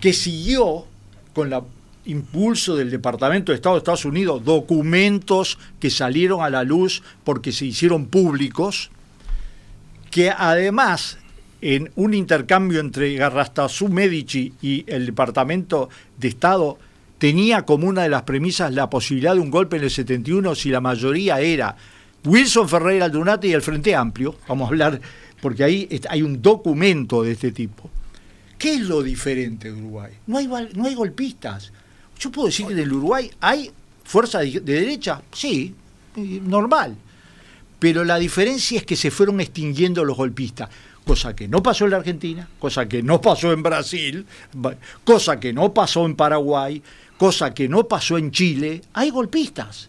que 0.00 0.12
siguió 0.12 0.86
con 1.34 1.52
el 1.52 1.60
impulso 2.04 2.76
del 2.76 2.90
Departamento 2.90 3.52
de 3.52 3.56
Estado 3.56 3.76
de 3.76 3.78
Estados 3.78 4.04
Unidos, 4.04 4.44
documentos 4.44 5.58
que 5.78 5.90
salieron 5.90 6.42
a 6.42 6.50
la 6.50 6.64
luz 6.64 7.02
porque 7.22 7.52
se 7.52 7.66
hicieron 7.66 8.06
públicos, 8.06 8.90
que 10.10 10.30
además 10.30 11.18
en 11.60 11.90
un 11.96 12.14
intercambio 12.14 12.80
entre 12.80 13.14
Garrastazú 13.14 13.88
Medici 13.88 14.52
y 14.62 14.84
el 14.86 15.06
Departamento 15.06 15.88
de 16.18 16.28
Estado 16.28 16.78
tenía 17.18 17.62
como 17.62 17.86
una 17.86 18.02
de 18.02 18.08
las 18.08 18.22
premisas 18.22 18.72
la 18.72 18.88
posibilidad 18.88 19.34
de 19.34 19.40
un 19.40 19.50
golpe 19.50 19.76
en 19.76 19.84
el 19.84 19.90
71 19.90 20.54
si 20.54 20.70
la 20.70 20.80
mayoría 20.80 21.40
era 21.40 21.76
Wilson 22.24 22.68
Ferreira 22.68 23.06
Aldunate 23.06 23.48
y 23.48 23.52
el 23.52 23.62
Frente 23.62 23.94
Amplio, 23.94 24.36
vamos 24.48 24.66
a 24.66 24.68
hablar, 24.68 25.00
porque 25.40 25.64
ahí 25.64 25.88
hay 26.08 26.22
un 26.22 26.40
documento 26.40 27.22
de 27.22 27.32
este 27.32 27.52
tipo. 27.52 27.90
¿Qué 28.58 28.74
es 28.74 28.80
lo 28.82 29.02
diferente 29.02 29.72
de 29.72 29.78
Uruguay? 29.78 30.12
No 30.26 30.36
hay, 30.36 30.46
no 30.46 30.84
hay 30.84 30.94
golpistas. 30.94 31.72
Yo 32.18 32.30
puedo 32.30 32.48
decir 32.48 32.66
que 32.66 32.74
en 32.74 32.80
el 32.80 32.92
Uruguay 32.92 33.30
hay 33.40 33.70
fuerza 34.04 34.40
de, 34.40 34.60
derecha, 34.60 35.22
sí, 35.32 35.74
normal. 36.16 36.94
Pero 37.78 38.04
la 38.04 38.18
diferencia 38.18 38.78
es 38.78 38.84
que 38.84 38.96
se 38.96 39.10
fueron 39.10 39.40
extinguiendo 39.40 40.04
los 40.04 40.16
golpistas. 40.16 40.68
Cosa 41.10 41.34
que 41.34 41.48
no 41.48 41.60
pasó 41.60 41.86
en 41.86 41.90
la 41.90 41.96
Argentina, 41.96 42.48
cosa 42.60 42.88
que 42.88 43.02
no 43.02 43.20
pasó 43.20 43.52
en 43.52 43.64
Brasil, 43.64 44.24
cosa 45.02 45.40
que 45.40 45.52
no 45.52 45.74
pasó 45.74 46.06
en 46.06 46.14
Paraguay, 46.14 46.80
cosa 47.18 47.52
que 47.52 47.68
no 47.68 47.88
pasó 47.88 48.16
en 48.16 48.30
Chile. 48.30 48.80
Hay 48.92 49.10
golpistas. 49.10 49.88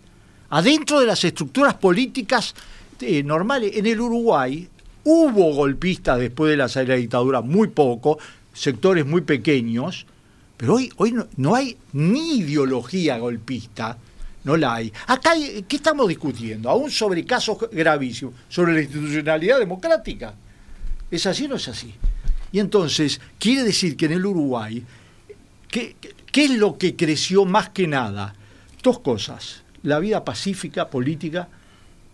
Adentro 0.49 0.99
de 0.99 1.05
las 1.05 1.23
estructuras 1.23 1.75
políticas 1.75 2.55
eh, 3.01 3.21
normales, 3.21 3.73
en 3.75 3.85
el 3.85 4.01
Uruguay 4.01 4.67
hubo 5.03 5.53
golpistas 5.53 6.17
después 6.17 6.49
de 6.49 6.57
la 6.57 6.67
salida 6.67 6.95
dictadura, 6.95 7.41
muy 7.41 7.67
poco, 7.67 8.17
sectores 8.51 9.05
muy 9.05 9.21
pequeños, 9.21 10.07
pero 10.57 10.73
hoy, 10.73 10.91
hoy 10.97 11.13
no, 11.37 11.53
hay 11.53 11.77
ni 11.93 12.37
ideología 12.39 13.19
golpista, 13.19 13.95
no 14.43 14.57
la 14.57 14.73
hay. 14.73 14.91
Acá, 15.05 15.33
¿qué 15.67 15.75
estamos 15.75 16.07
discutiendo? 16.07 16.67
Aún 16.67 16.89
sobre 16.89 17.23
casos 17.25 17.59
gravísimos, 17.71 18.33
sobre 18.49 18.73
la 18.73 18.81
institucionalidad 18.81 19.59
democrática. 19.59 20.33
¿Es 21.11 21.25
así 21.25 21.45
o 21.45 21.49
no 21.49 21.55
es 21.57 21.67
así? 21.67 21.93
Y 22.51 22.59
entonces, 22.59 23.21
quiere 23.37 23.63
decir 23.63 23.95
que 23.95 24.05
en 24.05 24.13
el 24.13 24.25
Uruguay, 24.25 24.83
¿qué, 25.69 25.95
¿qué 26.31 26.45
es 26.45 26.51
lo 26.51 26.77
que 26.77 26.95
creció 26.95 27.45
más 27.45 27.69
que 27.69 27.87
nada? 27.87 28.33
Dos 28.81 28.99
cosas. 28.99 29.63
La 29.83 29.99
vida 29.99 30.25
pacífica, 30.25 30.89
política, 30.89 31.49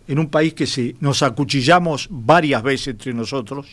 en 0.07 0.19
un 0.19 0.29
país 0.29 0.53
que 0.53 0.67
se, 0.67 0.95
nos 0.99 1.21
acuchillamos 1.21 2.07
varias 2.09 2.63
veces 2.63 2.87
entre 2.87 3.13
nosotros, 3.13 3.67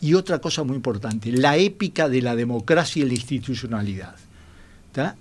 y 0.00 0.14
otra 0.14 0.38
cosa 0.38 0.64
muy 0.64 0.76
importante, 0.76 1.32
la 1.32 1.56
épica 1.56 2.08
de 2.08 2.20
la 2.20 2.36
democracia 2.36 3.02
y 3.02 3.06
la 3.06 3.14
institucionalidad. 3.14 4.16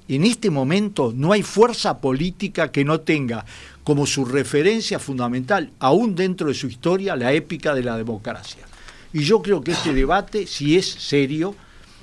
En 0.08 0.24
este 0.24 0.52
momento 0.52 1.14
no 1.16 1.32
hay 1.32 1.42
fuerza 1.42 1.98
política 1.98 2.72
que 2.72 2.86
no 2.86 3.00
tenga 3.00 3.44
como 3.84 4.06
su 4.06 4.24
referencia 4.24 5.00
fundamental, 5.00 5.72
aún 5.80 6.16
dentro 6.16 6.48
de 6.48 6.54
su 6.54 6.68
historia, 6.68 7.16
la 7.16 7.34
épica 7.34 7.74
de 7.74 7.84
la 7.84 7.98
democracia. 7.98 8.66
Y 9.14 9.22
yo 9.22 9.42
creo 9.42 9.62
que 9.62 9.72
este 9.72 9.94
debate, 9.94 10.48
si 10.48 10.76
es 10.78 10.88
serio, 10.88 11.56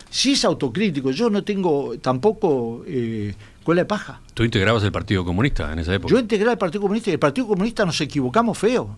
si 0.08 0.32
es 0.32 0.44
autocrítico, 0.44 1.10
yo 1.10 1.28
no 1.28 1.44
tengo 1.44 1.98
tampoco 1.98 2.84
eh, 2.86 3.34
cola 3.64 3.82
de 3.82 3.86
paja. 3.86 4.20
¿Tú 4.32 4.44
integrabas 4.44 4.82
el 4.84 4.92
Partido 4.92 5.24
Comunista 5.24 5.72
en 5.72 5.80
esa 5.80 5.94
época? 5.94 6.12
Yo 6.12 6.18
integré 6.18 6.50
el 6.50 6.58
Partido 6.58 6.82
Comunista 6.82 7.10
y 7.10 7.14
el 7.14 7.18
Partido 7.18 7.48
Comunista 7.48 7.84
nos 7.84 8.00
equivocamos 8.00 8.56
feo. 8.56 8.96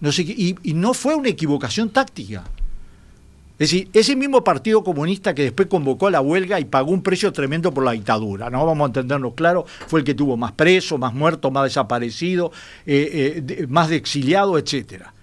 y 0.00 0.74
no 0.74 0.94
fue 0.94 1.14
una 1.14 1.30
equivocación 1.30 1.90
táctica. 1.90 2.44
Es 3.62 3.70
decir, 3.70 3.88
ese 3.92 4.16
mismo 4.16 4.42
Partido 4.42 4.82
Comunista 4.82 5.34
que 5.34 5.42
después 5.42 5.68
convocó 5.68 6.08
a 6.08 6.10
la 6.10 6.20
huelga 6.20 6.58
y 6.58 6.64
pagó 6.64 6.90
un 6.90 7.00
precio 7.00 7.32
tremendo 7.32 7.72
por 7.72 7.84
la 7.84 7.92
dictadura, 7.92 8.50
no 8.50 8.66
vamos 8.66 8.86
a 8.86 8.88
entendernos 8.88 9.34
claro, 9.34 9.66
fue 9.86 10.00
el 10.00 10.04
que 10.04 10.14
tuvo 10.14 10.36
más 10.36 10.50
presos, 10.50 10.98
más 10.98 11.14
muertos, 11.14 11.52
más 11.52 11.62
desaparecidos, 11.62 12.50
eh, 12.86 13.44
eh, 13.46 13.66
más 13.68 13.88
de 13.88 13.94
exiliados, 13.94 14.60
etcétera. 14.60 15.14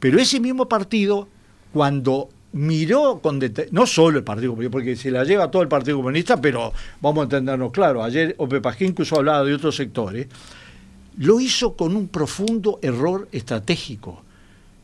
Pero 0.00 0.18
ese 0.18 0.40
mismo 0.40 0.68
partido, 0.68 1.28
cuando 1.76 2.30
miró 2.52 3.20
con 3.20 3.38
no 3.70 3.86
solo 3.86 4.16
el 4.16 4.24
Partido 4.24 4.52
Comunista, 4.52 4.72
porque 4.72 4.96
se 4.96 5.10
la 5.10 5.24
lleva 5.24 5.50
todo 5.50 5.60
el 5.60 5.68
Partido 5.68 5.98
Comunista, 5.98 6.40
pero 6.40 6.72
vamos 7.02 7.20
a 7.20 7.24
entendernos 7.24 7.70
claro, 7.70 8.02
ayer 8.02 8.34
Ope 8.38 8.62
Pajín 8.62 8.88
incluso 8.88 9.16
hablaba 9.16 9.44
de 9.44 9.52
otros 9.52 9.76
sectores, 9.76 10.26
lo 11.18 11.38
hizo 11.38 11.76
con 11.76 11.94
un 11.94 12.08
profundo 12.08 12.78
error 12.80 13.28
estratégico, 13.30 14.22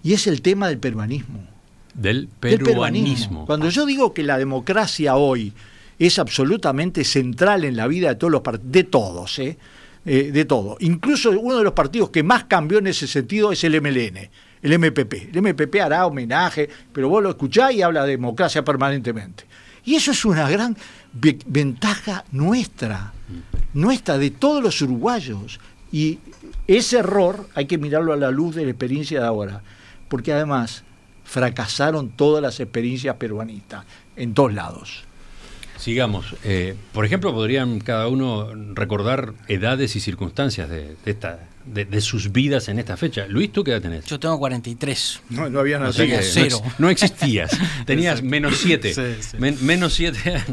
y 0.02 0.12
es 0.12 0.26
el 0.26 0.42
tema 0.42 0.68
del 0.68 0.78
peruanismo 0.78 1.46
del 1.94 2.28
peruanismo. 2.40 3.46
Cuando 3.46 3.70
yo 3.70 3.86
digo 3.86 4.12
que 4.12 4.22
la 4.22 4.36
democracia 4.36 5.16
hoy 5.16 5.52
es 5.98 6.18
absolutamente 6.18 7.04
central 7.04 7.64
en 7.64 7.76
la 7.76 7.86
vida 7.86 8.08
de 8.10 8.14
todos 8.16 8.32
los 8.32 8.42
de 8.62 8.84
todos, 8.84 9.38
¿eh? 9.38 9.56
¿eh? 10.04 10.30
de 10.30 10.44
todo. 10.44 10.76
Incluso 10.80 11.30
uno 11.30 11.56
de 11.56 11.64
los 11.64 11.72
partidos 11.72 12.10
que 12.10 12.22
más 12.22 12.44
cambió 12.44 12.78
en 12.78 12.86
ese 12.86 13.06
sentido 13.06 13.52
es 13.52 13.64
el 13.64 13.80
MLN, 13.80 14.28
el 14.62 14.78
MPP. 14.78 15.34
El 15.34 15.42
MPP 15.42 15.76
hará 15.80 16.06
homenaje, 16.06 16.68
pero 16.92 17.08
vos 17.08 17.22
lo 17.22 17.30
escuchás 17.30 17.72
y 17.72 17.82
habla 17.82 18.04
de 18.04 18.12
democracia 18.12 18.64
permanentemente. 18.64 19.44
Y 19.84 19.96
eso 19.96 20.12
es 20.12 20.24
una 20.24 20.48
gran 20.48 20.76
ventaja 21.46 22.24
nuestra, 22.30 23.12
nuestra, 23.74 24.16
de 24.16 24.30
todos 24.30 24.62
los 24.62 24.80
uruguayos. 24.80 25.58
Y 25.90 26.20
ese 26.66 26.98
error 26.98 27.48
hay 27.54 27.66
que 27.66 27.78
mirarlo 27.78 28.12
a 28.12 28.16
la 28.16 28.30
luz 28.30 28.54
de 28.54 28.64
la 28.64 28.70
experiencia 28.70 29.20
de 29.20 29.26
ahora, 29.26 29.62
porque 30.08 30.32
además 30.32 30.84
fracasaron 31.24 32.10
todas 32.10 32.42
las 32.42 32.60
experiencias 32.60 33.16
peruanistas, 33.16 33.84
en 34.16 34.34
todos 34.34 34.54
lados. 34.54 35.04
Sigamos. 35.76 36.36
Eh, 36.44 36.76
por 36.92 37.04
ejemplo, 37.04 37.32
podrían 37.32 37.80
cada 37.80 38.06
uno 38.06 38.50
recordar 38.74 39.34
edades 39.48 39.96
y 39.96 40.00
circunstancias 40.00 40.70
de, 40.70 40.96
esta, 41.06 41.40
de, 41.64 42.00
sus 42.00 42.32
vidas 42.32 42.68
en 42.68 42.78
esta 42.78 42.96
fecha. 42.96 43.26
Luis, 43.28 43.52
¿tú 43.52 43.62
qué 43.62 43.72
edad 43.72 43.82
tenés? 43.82 44.04
Yo 44.06 44.18
tengo 44.18 44.38
43. 44.38 45.20
No, 45.30 45.48
no 45.48 45.60
había 45.60 45.78
nacido. 45.78 46.18
cero. 46.22 46.62
No, 46.78 46.90
existías. 46.90 47.56
Tenías 47.86 48.22
menos 48.22 48.58
7. 48.58 48.94
menos 49.60 49.94
7 49.94 50.30
años. 50.30 50.46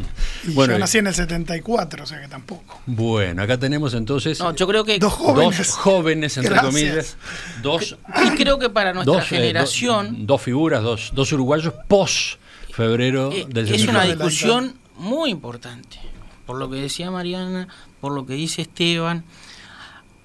Bueno, 0.53 0.73
yo 0.73 0.79
nací 0.79 0.99
en 0.99 1.07
el 1.07 1.13
74, 1.13 2.03
o 2.03 2.05
sea 2.05 2.21
que 2.21 2.27
tampoco. 2.27 2.81
Bueno, 2.85 3.41
acá 3.41 3.57
tenemos 3.57 3.93
entonces. 3.93 4.39
No, 4.39 4.55
yo 4.55 4.67
creo 4.67 4.83
que. 4.83 4.99
Dos 4.99 5.13
jóvenes. 5.13 5.57
Dos 5.57 5.69
jóvenes, 5.69 6.37
entre 6.37 6.55
comillas. 6.57 7.17
Dos. 7.61 7.97
Y 8.25 8.29
creo 8.37 8.59
que 8.59 8.69
para 8.69 8.93
nuestra 8.93 9.19
eh, 9.19 9.25
generación. 9.25 10.25
dos 10.25 10.41
figuras, 10.41 10.83
dos, 10.83 11.11
dos 11.13 11.31
uruguayos 11.33 11.73
post 11.87 12.39
febrero 12.71 13.31
eh, 13.33 13.45
del 13.49 13.73
Es 13.73 13.87
una 13.87 14.03
discusión 14.03 14.75
muy 14.97 15.31
importante. 15.31 15.97
Por 16.45 16.57
lo 16.57 16.69
que 16.69 16.77
decía 16.77 17.11
Mariana, 17.11 17.67
por 18.01 18.13
lo 18.13 18.25
que 18.25 18.33
dice 18.33 18.63
Esteban, 18.63 19.23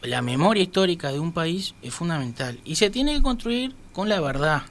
la 0.07 0.23
memoria 0.23 0.63
histórica 0.63 1.13
de 1.13 1.19
un 1.19 1.33
país 1.33 1.75
es 1.83 1.95
fundamental 1.95 2.61
y 2.65 2.77
se 2.77 2.91
tiene 2.91 3.15
que 3.15 3.23
construir 3.23 3.75
con 3.93 4.09
la 4.09 4.21
verdad. 4.21 4.63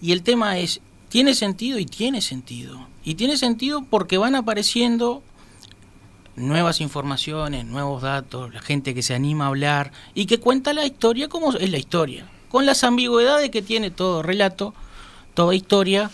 Y 0.00 0.12
el 0.12 0.22
tema 0.22 0.58
es, 0.58 0.80
¿tiene 1.08 1.34
sentido? 1.34 1.78
Y 1.78 1.86
tiene 1.86 2.20
sentido. 2.20 2.86
Y 3.04 3.14
tiene 3.14 3.36
sentido 3.36 3.84
porque 3.88 4.18
van 4.18 4.34
apareciendo 4.34 5.22
nuevas 6.36 6.80
informaciones, 6.80 7.64
nuevos 7.64 8.02
datos, 8.02 8.52
la 8.54 8.60
gente 8.60 8.94
que 8.94 9.02
se 9.02 9.14
anima 9.14 9.44
a 9.44 9.48
hablar 9.48 9.92
y 10.14 10.26
que 10.26 10.38
cuenta 10.38 10.72
la 10.72 10.84
historia 10.84 11.28
como 11.28 11.52
es 11.52 11.70
la 11.70 11.78
historia, 11.78 12.28
con 12.48 12.64
las 12.64 12.84
ambigüedades 12.84 13.50
que 13.50 13.62
tiene 13.62 13.90
todo 13.90 14.22
relato, 14.22 14.74
toda 15.34 15.54
historia, 15.54 16.10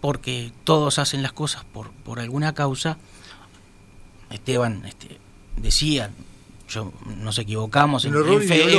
porque 0.00 0.52
todos 0.64 0.98
hacen 0.98 1.22
las 1.22 1.32
cosas 1.32 1.64
por, 1.64 1.90
por 1.90 2.20
alguna 2.20 2.52
causa. 2.52 2.98
Esteban 4.30 4.84
este, 4.84 5.18
decía, 5.56 6.10
yo, 6.70 6.92
nos 7.18 7.38
equivocamos 7.38 8.04
en, 8.04 8.12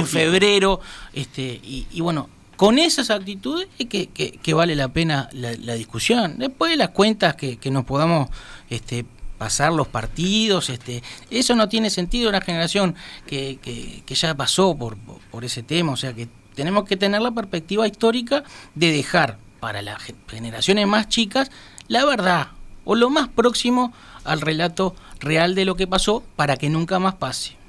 febrero, 0.06 0.80
este, 1.14 1.60
y, 1.64 2.02
bueno, 2.02 2.30
con 2.58 2.80
esas 2.80 3.10
actitudes 3.10 3.68
es 3.78 3.88
que, 3.88 4.08
que, 4.08 4.54
vale 4.54 4.76
la 4.76 4.88
pena 4.88 5.30
la, 5.34 5.74
discusión. 5.76 6.36
Después 6.38 6.72
de 6.72 6.78
las 6.78 6.90
cuentas 6.90 7.36
que, 7.36 7.58
que 7.58 7.72
nos 7.72 7.86
podamos 7.86 8.30
este, 8.70 9.06
pasar 9.38 9.74
los 9.74 9.88
partidos, 9.88 10.70
este, 10.70 11.02
eso 11.30 11.56
no 11.56 11.68
tiene 11.68 11.90
sentido 11.90 12.30
en 12.30 12.36
una 12.36 12.46
generación 12.46 12.96
que, 13.26 13.58
que, 13.62 14.16
ya 14.16 14.36
pasó 14.36 14.76
por, 14.76 14.98
por 15.32 15.44
ese 15.44 15.64
tema, 15.64 15.94
o 15.94 15.98
sea 15.98 16.14
que 16.14 16.28
tenemos 16.54 16.86
que 16.86 16.98
tener 16.98 17.22
la 17.22 17.32
perspectiva 17.32 17.88
histórica 17.88 18.44
de 18.76 18.92
dejar 18.92 19.40
para 19.60 19.82
las 19.82 20.00
generaciones 20.28 20.86
más 20.88 21.08
chicas 21.08 21.50
la 21.88 22.06
verdad 22.06 22.50
o 22.86 22.96
lo 22.96 23.10
más 23.10 23.30
próximo 23.30 23.94
al 24.24 24.42
relato 24.42 24.96
real 25.20 25.56
de 25.56 25.66
lo 25.66 25.76
que 25.76 25.88
pasó 25.88 26.24
para 26.36 26.58
que 26.58 26.70
nunca 26.70 27.00
más 27.00 27.16
pase. 27.16 27.61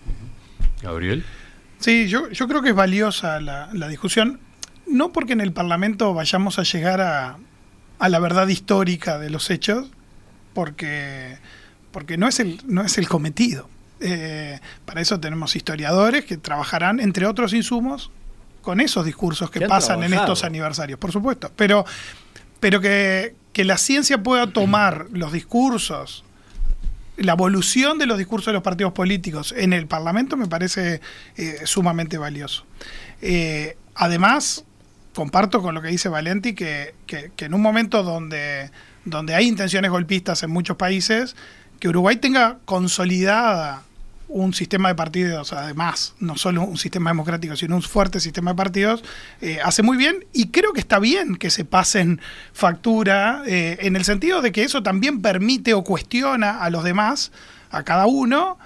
Gabriel. 0.82 1.24
Sí, 1.78 2.08
yo, 2.08 2.30
yo 2.30 2.48
creo 2.48 2.62
que 2.62 2.70
es 2.70 2.74
valiosa 2.74 3.40
la, 3.40 3.88
discusión, 3.88 4.40
no 4.86 5.12
porque 5.12 5.32
en 5.32 5.40
el 5.40 5.52
Parlamento 5.52 6.14
vayamos 6.14 6.58
a 6.58 6.62
llegar 6.62 7.00
a, 7.00 7.38
a 7.98 8.08
la 8.08 8.18
verdad 8.18 8.48
histórica 8.48 9.18
de 9.18 9.30
los 9.30 9.50
hechos, 9.50 9.90
porque, 10.54 11.38
porque 11.90 12.16
no, 12.16 12.28
es 12.28 12.40
el, 12.40 12.60
no 12.66 12.82
es 12.82 12.98
el 12.98 13.08
cometido. 13.08 13.68
Eh, 14.00 14.58
para 14.84 15.00
eso 15.00 15.20
tenemos 15.20 15.54
historiadores 15.54 16.24
que 16.24 16.36
trabajarán, 16.36 16.98
entre 16.98 17.26
otros 17.26 17.52
insumos, 17.52 18.10
con 18.60 18.80
esos 18.80 19.04
discursos 19.04 19.50
que, 19.50 19.60
pasan 19.66 20.02
en 20.02 20.14
estos 20.14 20.44
aniversarios, 20.44 20.98
por 20.98 21.12
supuesto. 21.12 21.52
Pero, 21.56 21.84
pero 22.60 22.80
que, 22.80 23.34
la 23.54 23.76
ciencia 23.76 24.22
pueda 24.22 24.48
tomar 24.48 25.06
los 25.12 25.32
discursos, 25.32 26.24
la 27.22 27.32
evolución 27.32 27.98
de 27.98 28.06
los 28.06 28.18
discursos 28.18 28.46
de 28.46 28.52
los 28.54 28.62
partidos 28.62 28.92
políticos 28.92 29.54
en 29.56 29.72
el 29.72 29.86
Parlamento 29.86 30.36
me 30.36 30.46
parece 30.46 31.00
eh, 31.36 31.60
sumamente 31.64 32.18
valioso. 32.18 32.64
Eh, 33.20 33.76
además, 33.94 34.64
comparto 35.14 35.62
con 35.62 35.74
lo 35.74 35.82
que 35.82 35.88
dice 35.88 36.08
Valenti, 36.08 36.54
que, 36.54 36.94
que, 37.06 37.32
que, 37.36 37.44
en 37.46 37.54
un 37.54 37.62
momento 37.62 38.02
donde, 38.02 38.70
donde 39.04 39.34
hay 39.34 39.46
intenciones 39.46 39.90
golpistas 39.90 40.42
en 40.42 40.50
muchos 40.50 40.76
países, 40.76 41.36
que 41.78 41.88
Uruguay 41.88 42.16
tenga 42.16 42.58
consolidada 42.64 43.82
un 44.32 44.54
sistema 44.54 44.88
de 44.88 44.94
partidos, 44.94 45.52
además, 45.52 46.14
no 46.18 46.36
solo 46.36 46.62
un 46.62 46.78
sistema 46.78 47.10
democrático, 47.10 47.54
sino 47.54 47.76
un 47.76 47.82
fuerte 47.82 48.18
sistema 48.18 48.52
de 48.52 48.56
partidos, 48.56 49.04
eh, 49.40 49.58
hace 49.62 49.82
muy 49.82 49.96
bien 49.96 50.24
y 50.32 50.48
creo 50.48 50.72
que 50.72 50.80
está 50.80 50.98
bien 50.98 51.36
que 51.36 51.50
se 51.50 51.64
pasen 51.64 52.20
factura, 52.52 53.42
eh, 53.46 53.78
en 53.80 53.94
el 53.94 54.04
sentido 54.04 54.40
de 54.40 54.52
que 54.52 54.64
eso 54.64 54.82
también 54.82 55.20
permite 55.22 55.74
o 55.74 55.84
cuestiona 55.84 56.62
a 56.62 56.70
los 56.70 56.82
demás, 56.82 57.30
a 57.70 57.82
cada 57.82 58.06
uno, 58.06 58.58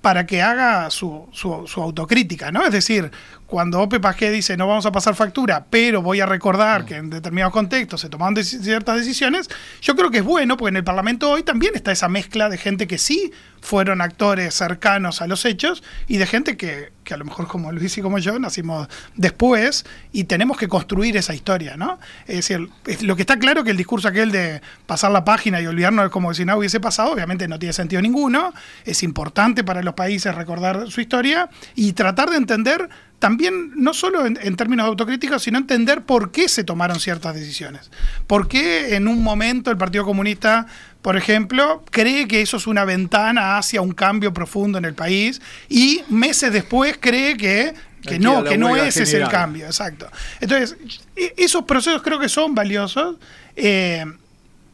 para 0.00 0.26
que 0.26 0.42
haga 0.42 0.90
su, 0.90 1.28
su, 1.32 1.82
autocrítica, 1.82 2.52
¿no? 2.52 2.64
Es 2.64 2.72
decir, 2.72 3.10
cuando 3.48 3.80
Ope 3.80 3.98
Paqué 3.98 4.30
dice 4.30 4.56
no 4.56 4.68
vamos 4.68 4.84
a 4.84 4.92
pasar 4.92 5.14
factura, 5.14 5.64
pero 5.68 6.02
voy 6.02 6.20
a 6.20 6.26
recordar 6.26 6.84
que 6.84 6.96
en 6.96 7.08
determinados 7.08 7.52
contextos 7.52 8.02
se 8.02 8.10
tomaron 8.10 8.44
ciertas 8.44 8.96
decisiones, 8.96 9.48
yo 9.80 9.96
creo 9.96 10.10
que 10.10 10.18
es 10.18 10.24
bueno, 10.24 10.56
porque 10.56 10.68
en 10.68 10.76
el 10.76 10.84
Parlamento 10.84 11.30
hoy 11.30 11.42
también 11.42 11.72
está 11.74 11.90
esa 11.90 12.08
mezcla 12.08 12.50
de 12.50 12.58
gente 12.58 12.86
que 12.86 12.98
sí 12.98 13.32
fueron 13.60 14.02
actores 14.02 14.54
cercanos 14.54 15.22
a 15.22 15.26
los 15.26 15.44
hechos 15.46 15.82
y 16.06 16.18
de 16.18 16.26
gente 16.26 16.56
que, 16.56 16.92
que 17.04 17.14
a 17.14 17.16
lo 17.16 17.24
mejor 17.24 17.48
como 17.48 17.72
Luis 17.72 17.96
y 17.96 18.02
como 18.02 18.18
yo 18.18 18.38
nacimos 18.38 18.86
después 19.16 19.86
y 20.12 20.24
tenemos 20.24 20.58
que 20.58 20.68
construir 20.68 21.16
esa 21.16 21.34
historia, 21.34 21.76
¿no? 21.76 21.98
Es 22.26 22.36
decir, 22.36 22.68
lo 23.00 23.16
que 23.16 23.22
está 23.22 23.38
claro 23.38 23.64
que 23.64 23.70
el 23.70 23.78
discurso 23.78 24.08
aquel 24.08 24.30
de 24.30 24.60
pasar 24.86 25.10
la 25.10 25.24
página 25.24 25.60
y 25.60 25.66
olvidarnos 25.66 26.10
como 26.10 26.34
si 26.34 26.44
nada 26.44 26.58
hubiese 26.58 26.80
pasado, 26.80 27.12
obviamente 27.12 27.48
no 27.48 27.58
tiene 27.58 27.72
sentido 27.72 28.02
ninguno, 28.02 28.52
es 28.84 29.02
importante 29.02 29.64
para 29.64 29.82
los 29.82 29.94
países 29.94 30.34
recordar 30.34 30.90
su 30.90 31.00
historia 31.00 31.48
y 31.74 31.94
tratar 31.94 32.30
de 32.30 32.36
entender 32.36 32.88
también, 33.18 33.72
no 33.74 33.94
solo 33.94 34.26
en, 34.26 34.56
términos 34.56 34.86
autocríticos, 34.86 35.42
sino 35.42 35.58
entender 35.58 36.02
por 36.02 36.30
qué 36.30 36.48
se 36.48 36.62
tomaron 36.62 37.00
ciertas 37.00 37.34
decisiones. 37.34 37.90
¿Por 38.26 38.48
qué 38.48 38.94
en 38.94 39.08
un 39.08 39.22
momento 39.22 39.70
el 39.70 39.76
Partido 39.76 40.04
Comunista 40.04 40.66
por 41.02 41.16
ejemplo, 41.16 41.84
cree 41.90 42.26
que 42.26 42.42
eso 42.42 42.56
es 42.56 42.66
una 42.66 42.84
ventana 42.84 43.56
hacia 43.56 43.80
un 43.80 43.92
cambio 43.92 44.32
profundo 44.32 44.78
en 44.78 44.84
el 44.84 44.94
país 44.94 45.40
y 45.68 46.02
meses 46.08 46.52
después 46.52 46.98
cree 47.00 47.36
que, 47.36 47.72
que 48.02 48.18
no, 48.18 48.42
que 48.42 48.58
no 48.58 48.76
ese 48.76 49.04
es 49.04 49.14
el 49.14 49.28
cambio, 49.28 49.66
exacto. 49.66 50.10
Entonces, 50.40 50.76
e, 51.14 51.34
esos 51.36 51.62
procesos 51.64 52.02
creo 52.02 52.18
que 52.18 52.28
son 52.28 52.54
valiosos. 52.54 53.16
Eh, 53.54 54.04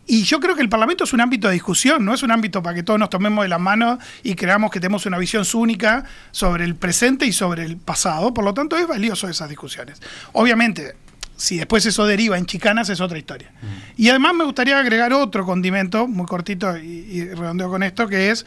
y 0.07 0.25
yo 0.25 0.41
creo 0.41 0.55
que 0.55 0.63
el 0.63 0.69
Parlamento 0.69 1.05
es 1.05 1.13
un 1.13 1.21
ámbito 1.21 1.49
de 1.49 1.55
discusión, 1.55 2.05
no 2.05 2.13
es 2.13 2.23
un 2.23 2.31
ámbito 2.31 2.63
para 2.63 2.75
que 2.75 2.83
todos 2.83 3.01
nos 3.01 3.11
tomemos 3.11 3.45
de 3.45 3.49
la 3.49 3.59
mano 3.59 3.99
y 4.23 4.35
creamos 4.35 4.71
que 4.71 4.81
tenemos 4.81 5.07
una 5.07 5.19
visión 5.19 5.45
única 5.55 6.05
sobre 6.31 6.65
el 6.65 6.75
presente 6.75 7.27
y 7.27 7.33
sobre 7.33 7.65
el 7.65 7.77
pasado. 7.77 8.35
Por 8.35 8.45
lo 8.45 8.53
tanto, 8.53 8.77
es 8.77 8.87
valioso 8.87 9.29
esas 9.29 9.49
discusiones. 9.49 10.01
Obviamente, 10.33 10.95
si 11.37 11.57
después 11.57 11.85
eso 11.87 12.07
deriva 12.07 12.39
en 12.39 12.47
chicanas 12.47 12.89
es 12.91 13.01
otra 13.01 13.19
historia. 13.19 13.51
Mm. 13.51 14.03
Y 14.03 14.09
además 14.09 14.35
me 14.35 14.45
gustaría 14.45 14.79
agregar 14.79 15.13
otro 15.13 15.45
condimento, 15.45 16.07
muy 16.07 16.27
cortito 16.27 16.77
y, 16.77 17.29
redondeo 17.31 17.71
con 17.71 17.83
esto, 17.83 18.07
que 18.07 18.31
es 18.31 18.47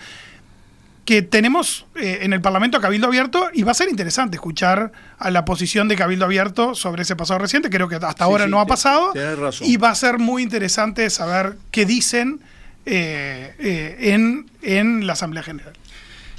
que 1.07 1.21
tenemos 1.21 1.85
eh, 1.95 2.19
en 2.23 2.33
el 2.33 2.41
Parlamento 2.41 2.81
Cabildo 2.81 3.07
Abierto 3.07 3.49
y 3.53 3.63
va 3.63 3.71
a 3.71 3.73
ser 3.73 3.87
interesante 3.87 4.35
escuchar 4.35 4.91
a 5.17 5.31
la 5.31 5.45
posición 5.45 5.87
de 5.87 5.95
Cabildo 5.95 6.25
Abierto 6.25 6.75
sobre 6.75 7.03
ese 7.03 7.15
pasado 7.15 7.39
reciente. 7.39 7.69
Creo 7.69 7.87
que 7.87 7.95
hasta 7.95 8.25
ahora 8.25 8.45
no 8.47 8.59
ha 8.59 8.67
pasado. 8.67 9.13
Y 9.61 9.77
va 9.77 9.91
a 9.91 9.95
ser 9.95 10.19
muy 10.19 10.43
interesante 10.43 11.09
saber 11.09 11.55
qué 11.71 11.85
dicen 11.85 12.41
eh, 12.85 13.55
eh, 13.57 14.13
en, 14.13 14.51
en 14.61 15.07
la 15.07 15.13
Asamblea 15.13 15.43
General. 15.43 15.73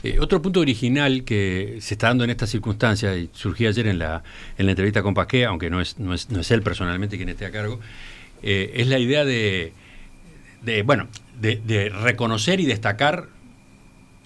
Eh, 0.05 0.19
otro 0.21 0.41
punto 0.41 0.61
original 0.61 1.25
que 1.25 1.79
se 1.81 1.95
está 1.95 2.09
dando 2.09 2.23
en 2.23 2.31
estas 2.31 2.51
circunstancias, 2.51 3.17
y 3.17 3.31
surgió 3.33 3.69
ayer 3.69 3.89
en 3.89 3.99
la, 3.99 4.23
en 4.57 4.67
la 4.67 4.73
entrevista 4.73 5.03
con 5.03 5.15
Pasqué, 5.15 5.45
aunque 5.45 5.71
no 5.71 5.81
es, 5.81 5.99
no 5.99 6.15
es, 6.15 6.31
no 6.31 6.41
es 6.41 6.51
él 6.53 6.63
personalmente 6.63 7.17
quien 7.17 7.31
esté 7.31 7.47
a 7.47 7.51
cargo, 7.51 7.81
eh, 8.43 8.73
es 8.75 8.87
la 8.87 9.01
idea 9.01 9.25
de, 9.25 9.73
de 10.63 10.83
bueno, 10.83 11.09
de, 11.41 11.91
reconocer 12.03 12.61
y 12.61 12.67
destacar 12.67 13.27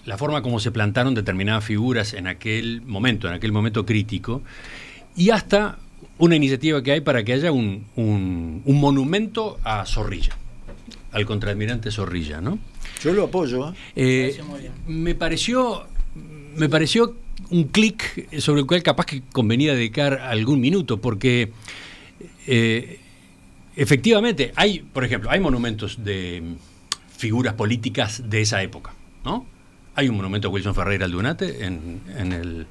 la 0.05 0.17
forma 0.17 0.41
como 0.41 0.59
se 0.59 0.71
plantaron 0.71 1.13
determinadas 1.13 1.63
figuras 1.63 2.13
en 2.13 2.27
aquel 2.27 2.81
momento, 2.81 3.27
en 3.27 3.33
aquel 3.33 3.51
momento 3.51 3.85
crítico, 3.85 4.41
y 5.15 5.29
hasta 5.29 5.77
una 6.17 6.35
iniciativa 6.35 6.81
que 6.83 6.91
hay 6.91 7.01
para 7.01 7.23
que 7.23 7.33
haya 7.33 7.51
un, 7.51 7.85
un, 7.95 8.61
un 8.65 8.79
monumento 8.79 9.59
a 9.63 9.85
Zorrilla, 9.85 10.35
al 11.11 11.25
contraadmirante 11.25 11.91
Zorrilla, 11.91 12.41
¿no? 12.41 12.59
Yo 13.01 13.13
lo 13.13 13.25
apoyo. 13.25 13.69
¿eh? 13.69 13.73
Eh, 13.95 14.41
me 14.87 15.15
pareció, 15.15 15.85
me 16.55 16.69
pareció 16.69 17.15
un 17.49 17.65
clic 17.65 18.39
sobre 18.39 18.61
el 18.61 18.67
cual 18.67 18.83
capaz 18.83 19.05
que 19.05 19.21
convenía 19.31 19.73
dedicar 19.73 20.19
algún 20.19 20.59
minuto, 20.61 21.01
porque 21.01 21.51
eh, 22.47 22.99
efectivamente 23.75 24.53
hay, 24.55 24.79
por 24.79 25.03
ejemplo, 25.03 25.29
hay 25.31 25.39
monumentos 25.39 26.03
de 26.03 26.55
figuras 27.17 27.53
políticas 27.53 28.29
de 28.29 28.41
esa 28.41 28.61
época, 28.63 28.93
¿no? 29.23 29.45
Hay 29.95 30.09
un 30.09 30.15
monumento 30.15 30.47
a 30.47 30.51
Wilson 30.51 30.75
Ferreira 30.75 31.05
Aldunate 31.05 31.65
en, 31.65 32.01
en 32.17 32.31
el 32.31 32.67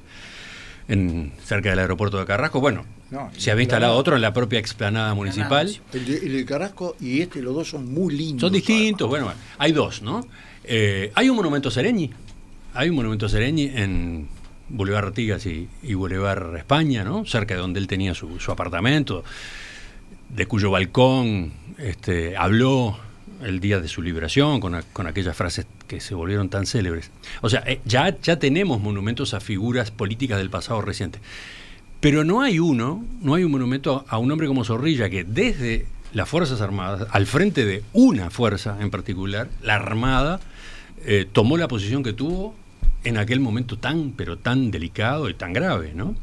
en, 0.87 1.31
cerca 1.43 1.69
del 1.69 1.79
aeropuerto 1.79 2.17
de 2.17 2.25
Carrasco. 2.25 2.59
Bueno, 2.59 2.85
se 3.37 3.51
había 3.51 3.63
instalado 3.63 3.95
otro 3.95 4.15
en 4.15 4.21
la 4.21 4.33
propia 4.33 4.59
explanada 4.59 5.13
municipal. 5.13 5.73
El 5.93 6.05
de, 6.05 6.45
Carrasco 6.45 6.95
y 6.99 7.21
este, 7.21 7.41
los 7.41 7.53
dos 7.53 7.69
son 7.69 7.91
muy 7.93 8.15
lindos. 8.15 8.41
Son 8.41 8.53
distintos, 8.53 9.07
bueno, 9.07 9.31
hay 9.57 9.71
dos, 9.71 10.01
¿no? 10.01 10.27
Eh, 10.63 11.11
hay 11.15 11.29
un 11.29 11.35
monumento 11.35 11.69
Sereñi, 11.69 12.09
hay 12.73 12.89
un 12.89 12.95
monumento 12.95 13.27
Sereñi 13.27 13.71
en 13.75 14.27
Boulevard 14.69 15.07
Artigas 15.07 15.45
y, 15.45 15.67
y, 15.81 15.93
Boulevard 15.93 16.55
España, 16.55 17.03
¿no? 17.03 17.25
Cerca 17.25 17.53
de 17.53 17.59
donde 17.59 17.79
él 17.79 17.87
tenía 17.87 18.13
su, 18.13 18.39
su 18.39 18.51
apartamento, 18.51 19.23
de 20.29 20.45
cuyo 20.45 20.71
balcón 20.71 21.53
este, 21.77 22.35
habló 22.37 22.97
el 23.45 23.59
día 23.59 23.79
de 23.79 23.87
su 23.87 24.01
liberación, 24.01 24.59
con, 24.59 24.81
con, 24.93 25.07
aquellas 25.07 25.35
frases 25.35 25.65
que 25.87 25.99
se 25.99 26.15
volvieron 26.15 26.49
tan 26.49 26.65
célebres. 26.65 27.11
O 27.41 27.49
sea, 27.49 27.63
eh, 27.65 27.81
ya, 27.85 28.17
ya 28.21 28.39
tenemos 28.39 28.81
monumentos 28.81 29.33
a 29.33 29.39
figuras 29.39 29.91
políticas 29.91 30.37
del 30.37 30.49
pasado 30.49 30.81
reciente. 30.81 31.19
Pero 31.99 32.23
no 32.23 32.41
hay 32.41 32.59
uno, 32.59 33.05
no 33.21 33.35
hay 33.35 33.43
un 33.43 33.51
monumento 33.51 34.05
a 34.07 34.17
un 34.17 34.31
hombre 34.31 34.47
como 34.47 34.65
Zorrilla 34.65 35.09
que 35.09 35.23
desde 35.23 35.85
las 36.13 36.27
Fuerzas 36.27 36.61
Armadas, 36.61 37.07
al 37.11 37.25
frente 37.25 37.65
de 37.65 37.83
una 37.93 38.29
fuerza 38.29 38.77
en 38.81 38.91
particular, 38.91 39.49
la 39.61 39.75
Armada, 39.75 40.39
eh, 41.05 41.25
tomó 41.31 41.57
la 41.57 41.67
posición 41.67 42.03
que 42.03 42.13
tuvo 42.13 42.55
en 43.03 43.17
aquel 43.17 43.39
momento 43.39 43.77
tan, 43.77 44.11
pero 44.11 44.37
tan 44.37 44.71
delicado 44.71 45.29
y 45.29 45.33
tan 45.33 45.53
grave, 45.53 45.93
¿no? 45.95 46.15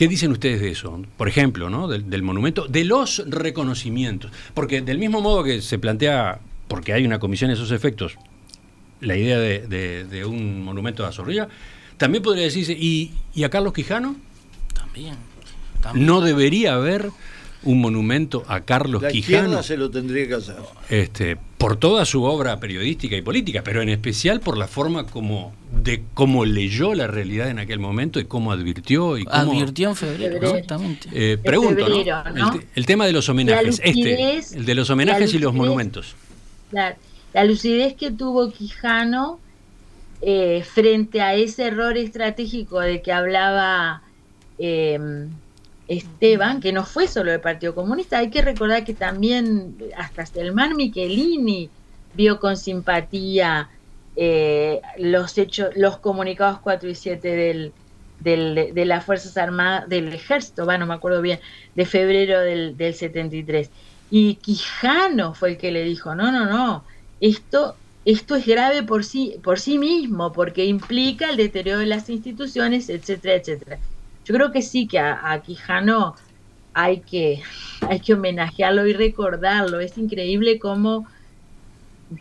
¿Qué 0.00 0.08
dicen 0.08 0.32
ustedes 0.32 0.62
de 0.62 0.70
eso? 0.70 1.02
Por 1.18 1.28
ejemplo, 1.28 1.68
¿no? 1.68 1.86
del, 1.86 2.22
monumento, 2.22 2.66
de 2.66 2.86
los 2.86 3.22
reconocimientos. 3.26 4.32
Porque 4.54 4.80
del 4.80 4.96
mismo 4.96 5.20
modo 5.20 5.44
que 5.44 5.60
se 5.60 5.78
plantea 5.78 6.40
porque 6.70 6.92
hay 6.92 7.04
una 7.04 7.18
comisión 7.18 7.50
a 7.50 7.54
esos 7.54 7.72
efectos, 7.72 8.16
la 9.00 9.16
idea 9.16 9.40
de, 9.40 10.24
un 10.24 10.62
monumento 10.62 11.04
a 11.04 11.10
Zorrilla, 11.10 11.48
también 11.96 12.22
podría 12.22 12.44
decirse, 12.44 12.72
¿y, 12.72 13.12
a 13.44 13.50
Carlos 13.50 13.72
Quijano? 13.72 14.14
También, 14.72 15.16
¿No 15.94 16.20
debería 16.20 16.74
haber 16.74 17.10
un 17.64 17.80
monumento 17.80 18.44
a 18.46 18.60
Carlos 18.60 19.02
la 19.02 19.08
Quijano? 19.10 19.64
se 19.64 19.76
lo 19.76 19.90
tendría 19.90 20.28
que 20.28 20.34
hacer. 20.34 20.56
Este, 20.88 21.36
por 21.58 21.76
toda 21.76 22.04
su 22.04 22.22
obra 22.22 22.60
periodística 22.60 23.16
y 23.16 23.22
política, 23.22 23.62
pero 23.64 23.82
en 23.82 23.88
especial 23.88 24.38
por 24.38 24.56
la 24.56 24.68
forma 24.68 25.06
como 25.06 25.52
de 25.72 26.04
cómo 26.14 26.44
leyó 26.44 26.94
la 26.94 27.08
realidad 27.08 27.48
en 27.48 27.58
aquel 27.58 27.80
momento 27.80 28.20
y 28.20 28.26
cómo 28.26 28.52
advirtió 28.52 29.18
y 29.18 29.24
cómo 29.24 29.52
advirtió 29.52 29.88
en 29.88 29.96
febrero, 29.96 30.36
exactamente. 30.36 31.08
Eh, 31.12 31.36
pregunto, 31.36 31.84
El, 32.76 32.86
tema 32.86 33.06
de 33.06 33.12
los 33.12 33.28
homenajes, 33.28 33.80
este, 33.82 34.36
el 34.56 34.64
de 34.64 34.74
los 34.76 34.88
homenajes 34.88 35.34
y 35.34 35.40
los 35.40 35.52
monumentos 35.52 36.14
la, 36.70 36.96
lucidez 37.44 37.94
que 37.94 38.10
tuvo 38.10 38.50
Quijano 38.50 39.38
eh, 40.22 40.64
frente 40.64 41.20
a 41.20 41.34
ese 41.34 41.66
error 41.66 41.96
estratégico 41.96 42.80
de 42.80 43.02
que 43.02 43.12
hablaba 43.12 44.02
em, 44.58 45.30
Esteban, 45.88 46.60
que 46.60 46.72
no 46.72 46.84
fue 46.84 47.08
solo 47.08 47.32
el 47.32 47.40
Partido 47.40 47.74
Comunista, 47.74 48.18
hay 48.18 48.30
que 48.30 48.42
recordar 48.42 48.84
que 48.84 48.94
también 48.94 49.76
hasta 49.96 50.26
Selman 50.26 50.76
Michelini 50.76 51.70
vio 52.14 52.38
con 52.38 52.56
simpatía 52.56 53.68
eh, 54.16 54.80
los 54.98 55.38
hechos, 55.38 55.70
los 55.76 55.98
comunicados 55.98 56.58
4 56.60 56.88
y 56.90 56.94
7 56.94 57.72
del, 58.20 58.74
de 58.74 58.84
las 58.84 59.04
Fuerzas 59.04 59.36
Armadas, 59.36 59.88
del 59.88 60.12
Ejército, 60.12 60.64
bueno, 60.64 60.80
no 60.80 60.86
me 60.88 60.94
acuerdo 60.94 61.22
bien, 61.22 61.40
de 61.74 61.86
febrero 61.86 62.40
del, 62.40 62.76
del 62.76 62.94
73. 62.94 63.70
Y 64.10 64.34
Quijano 64.36 65.34
fue 65.34 65.50
el 65.50 65.56
que 65.56 65.70
le 65.70 65.84
dijo, 65.84 66.14
no, 66.14 66.32
no, 66.32 66.46
no, 66.46 66.84
esto, 67.20 67.76
esto 68.04 68.34
es 68.34 68.46
grave 68.46 68.82
por 68.82 69.04
sí, 69.04 69.36
por 69.42 69.60
sí 69.60 69.78
mismo, 69.78 70.32
porque 70.32 70.64
implica 70.64 71.30
el 71.30 71.36
deterioro 71.36 71.80
de 71.80 71.86
las 71.86 72.10
instituciones, 72.10 72.88
etcétera, 72.88 73.34
etcétera. 73.34 73.78
Yo 74.24 74.34
creo 74.34 74.52
que 74.52 74.62
sí 74.62 74.86
que 74.86 74.98
a, 74.98 75.40
Quijano 75.44 76.16
hay 76.74 77.00
que, 77.00 77.42
hay 77.80 78.00
que 78.00 78.14
homenajearlo 78.14 78.86
y 78.86 78.92
recordarlo. 78.92 79.80
Es 79.80 79.96
increíble 79.98 80.58
cómo, 80.58 81.06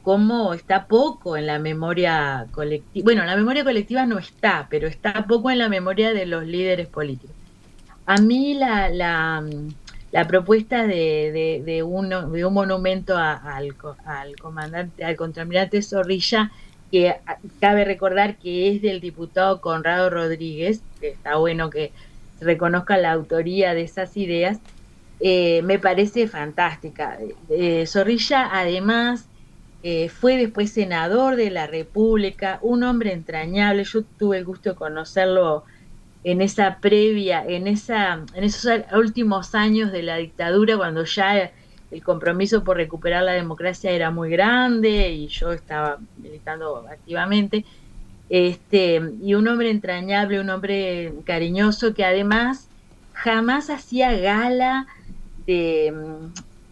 cómo 0.03 0.53
está 0.53 0.85
poco 0.85 1.37
en 1.37 1.47
la 1.47 1.59
memoria 1.59 2.47
colectiva. 2.51 3.03
Bueno, 3.03 3.25
la 3.25 3.35
memoria 3.35 3.63
colectiva 3.63 4.05
no 4.05 4.17
está, 4.17 4.67
pero 4.69 4.87
está 4.87 5.25
poco 5.27 5.49
en 5.49 5.59
la 5.59 5.69
memoria 5.69 6.13
de 6.13 6.25
los 6.25 6.45
líderes 6.45 6.87
políticos. 6.87 7.35
A 8.05 8.17
mí 8.17 8.55
la, 8.55 8.89
la, 8.89 9.43
la 10.11 10.27
propuesta 10.27 10.87
de, 10.87 11.83
un 11.83 12.53
monumento 12.53 13.17
al, 13.17 13.75
al, 14.05 14.35
comandante, 14.37 15.03
al 15.03 15.15
contraalmirante 15.15 15.81
Zorrilla, 15.81 16.51
que 16.91 17.15
cabe 17.59 17.85
recordar 17.85 18.37
que 18.37 18.69
es 18.69 18.81
del 18.81 18.99
diputado 18.99 19.61
Conrado 19.61 20.09
Rodríguez, 20.09 20.81
que 20.99 21.09
está 21.09 21.35
bueno 21.35 21.69
que 21.69 21.91
reconozca 22.41 22.97
la 22.97 23.11
autoría 23.11 23.73
de 23.73 23.83
esas 23.83 24.17
ideas, 24.17 24.59
eh, 25.19 25.61
me 25.63 25.79
parece 25.79 26.27
fantástica. 26.27 27.17
Eh, 27.49 27.85
Zorrilla 27.85 28.49
además 28.51 29.27
eh, 29.83 30.09
fue 30.09 30.37
después 30.37 30.71
senador 30.71 31.35
de 31.35 31.51
la 31.51 31.67
República, 31.67 32.59
un 32.61 32.83
hombre 32.83 33.13
entrañable, 33.13 33.83
yo 33.83 34.03
tuve 34.03 34.37
el 34.37 34.45
gusto 34.45 34.71
de 34.71 34.75
conocerlo 34.75 35.65
en 36.23 36.41
esa 36.41 36.79
previa, 36.79 37.43
en, 37.45 37.67
esa, 37.67 38.25
en 38.33 38.43
esos 38.43 38.71
últimos 38.93 39.55
años 39.55 39.91
de 39.91 40.03
la 40.03 40.17
dictadura, 40.17 40.77
cuando 40.77 41.03
ya 41.05 41.51
el 41.91 42.03
compromiso 42.03 42.63
por 42.63 42.77
recuperar 42.77 43.23
la 43.23 43.31
democracia 43.31 43.91
era 43.91 44.11
muy 44.11 44.29
grande 44.29 45.11
y 45.11 45.27
yo 45.27 45.51
estaba 45.51 45.97
militando 46.17 46.85
activamente. 46.89 47.65
Este, 48.29 49.01
y 49.23 49.33
un 49.33 49.47
hombre 49.47 49.71
entrañable, 49.71 50.39
un 50.39 50.49
hombre 50.49 51.13
cariñoso 51.25 51.95
que 51.95 52.05
además 52.05 52.67
jamás 53.13 53.69
hacía 53.71 54.15
gala 54.17 54.85
de, 55.47 55.91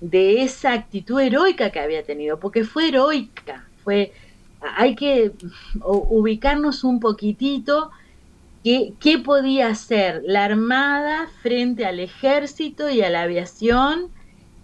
de 0.02 0.44
esa 0.44 0.74
actitud 0.74 1.20
heroica 1.20 1.72
que 1.72 1.80
había 1.80 2.04
tenido, 2.04 2.40
porque 2.40 2.64
fue 2.64 2.90
heroica, 2.90 3.66
fue, 3.84 4.14
hay 4.76 4.96
que 4.96 5.32
ubicarnos 5.84 6.84
un 6.84 7.00
poquitito 7.00 7.90
qué, 9.00 9.20
podía 9.20 9.68
hacer 9.68 10.22
la 10.26 10.46
Armada 10.46 11.30
frente 11.42 11.86
al 11.86 12.00
ejército 12.00 12.90
y 12.90 13.02
a 13.02 13.10
la 13.10 13.24
aviación 13.24 14.10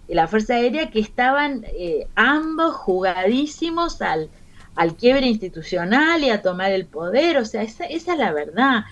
y 0.08 0.14
la 0.14 0.28
Fuerza 0.28 0.54
Aérea 0.54 0.90
que 0.90 1.00
estaban 1.00 1.64
eh, 1.72 2.06
ambos 2.14 2.74
jugadísimos 2.74 4.02
al, 4.02 4.28
al 4.74 4.96
quiebre 4.96 5.26
institucional 5.26 6.22
y 6.22 6.30
a 6.30 6.42
tomar 6.42 6.72
el 6.72 6.84
poder, 6.84 7.38
o 7.38 7.44
sea, 7.44 7.62
esa, 7.62 7.84
esa 7.84 8.12
es 8.12 8.18
la 8.18 8.32
verdad. 8.32 8.84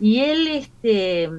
Y 0.00 0.20
él 0.20 0.48
este, 0.48 1.30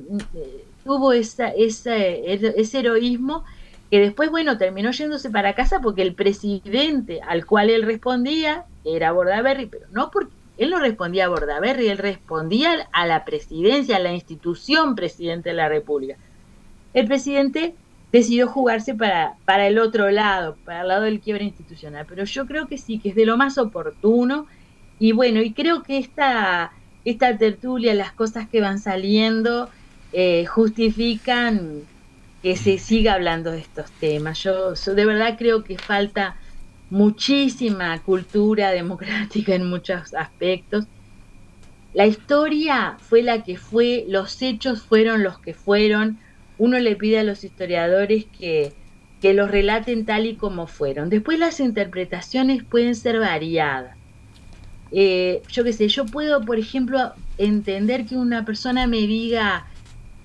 tuvo 0.83 1.13
esa, 1.13 1.49
esa, 1.49 1.95
ese 1.95 2.79
heroísmo 2.79 3.43
que 3.89 3.99
después, 3.99 4.29
bueno, 4.29 4.57
terminó 4.57 4.91
yéndose 4.91 5.29
para 5.29 5.55
casa 5.55 5.79
porque 5.81 6.01
el 6.01 6.13
presidente 6.13 7.21
al 7.27 7.45
cual 7.45 7.69
él 7.69 7.83
respondía 7.83 8.65
era 8.83 9.11
Bordaberry, 9.11 9.65
pero 9.65 9.87
no 9.91 10.11
porque 10.11 10.33
él 10.57 10.69
no 10.69 10.79
respondía 10.79 11.25
a 11.25 11.29
Bordaberry, 11.29 11.87
él 11.87 11.97
respondía 11.97 12.87
a 12.91 13.05
la 13.05 13.25
presidencia, 13.25 13.97
a 13.97 13.99
la 13.99 14.13
institución 14.13 14.95
presidente 14.95 15.49
de 15.49 15.55
la 15.55 15.69
República. 15.69 16.17
El 16.93 17.07
presidente 17.07 17.75
decidió 18.11 18.47
jugarse 18.47 18.95
para, 18.95 19.35
para 19.45 19.67
el 19.67 19.77
otro 19.77 20.09
lado, 20.11 20.57
para 20.63 20.81
el 20.81 20.87
lado 20.87 21.03
del 21.03 21.19
quiebre 21.19 21.43
institucional, 21.43 22.05
pero 22.07 22.23
yo 22.23 22.45
creo 22.45 22.67
que 22.67 22.77
sí, 22.77 22.99
que 22.99 23.09
es 23.09 23.15
de 23.15 23.25
lo 23.25 23.35
más 23.35 23.57
oportuno 23.57 24.47
y 24.99 25.11
bueno, 25.11 25.41
y 25.41 25.51
creo 25.53 25.83
que 25.83 25.97
esta, 25.97 26.71
esta 27.03 27.37
tertulia, 27.37 27.93
las 27.93 28.13
cosas 28.13 28.47
que 28.47 28.61
van 28.61 28.79
saliendo, 28.79 29.69
eh, 30.13 30.45
justifican 30.45 31.81
que 32.41 32.55
se 32.55 32.77
siga 32.77 33.13
hablando 33.13 33.51
de 33.51 33.59
estos 33.59 33.91
temas. 33.91 34.41
Yo, 34.43 34.73
de 34.73 35.05
verdad 35.05 35.35
creo 35.37 35.63
que 35.63 35.77
falta 35.77 36.37
muchísima 36.89 37.97
cultura 38.03 38.71
democrática 38.71 39.55
en 39.55 39.69
muchos 39.69 40.13
aspectos. 40.13 40.85
La 41.93 42.05
historia 42.05 42.97
fue 42.99 43.23
la 43.23 43.43
que 43.43 43.57
fue, 43.57 44.05
los 44.07 44.41
hechos 44.41 44.81
fueron 44.81 45.23
los 45.23 45.39
que 45.39 45.53
fueron. 45.53 46.19
Uno 46.57 46.79
le 46.79 46.95
pide 46.95 47.19
a 47.19 47.23
los 47.23 47.43
historiadores 47.43 48.25
que, 48.37 48.73
que 49.21 49.33
los 49.33 49.49
relaten 49.49 50.05
tal 50.05 50.25
y 50.25 50.35
como 50.35 50.67
fueron. 50.67 51.09
Después 51.09 51.39
las 51.39 51.59
interpretaciones 51.59 52.63
pueden 52.63 52.95
ser 52.95 53.19
variadas. 53.19 53.95
Eh, 54.91 55.41
yo 55.51 55.63
qué 55.63 55.73
sé, 55.73 55.87
yo 55.87 56.05
puedo, 56.05 56.41
por 56.41 56.59
ejemplo, 56.59 57.13
entender 57.37 58.05
que 58.05 58.15
una 58.15 58.45
persona 58.45 58.87
me 58.87 59.07
diga, 59.07 59.65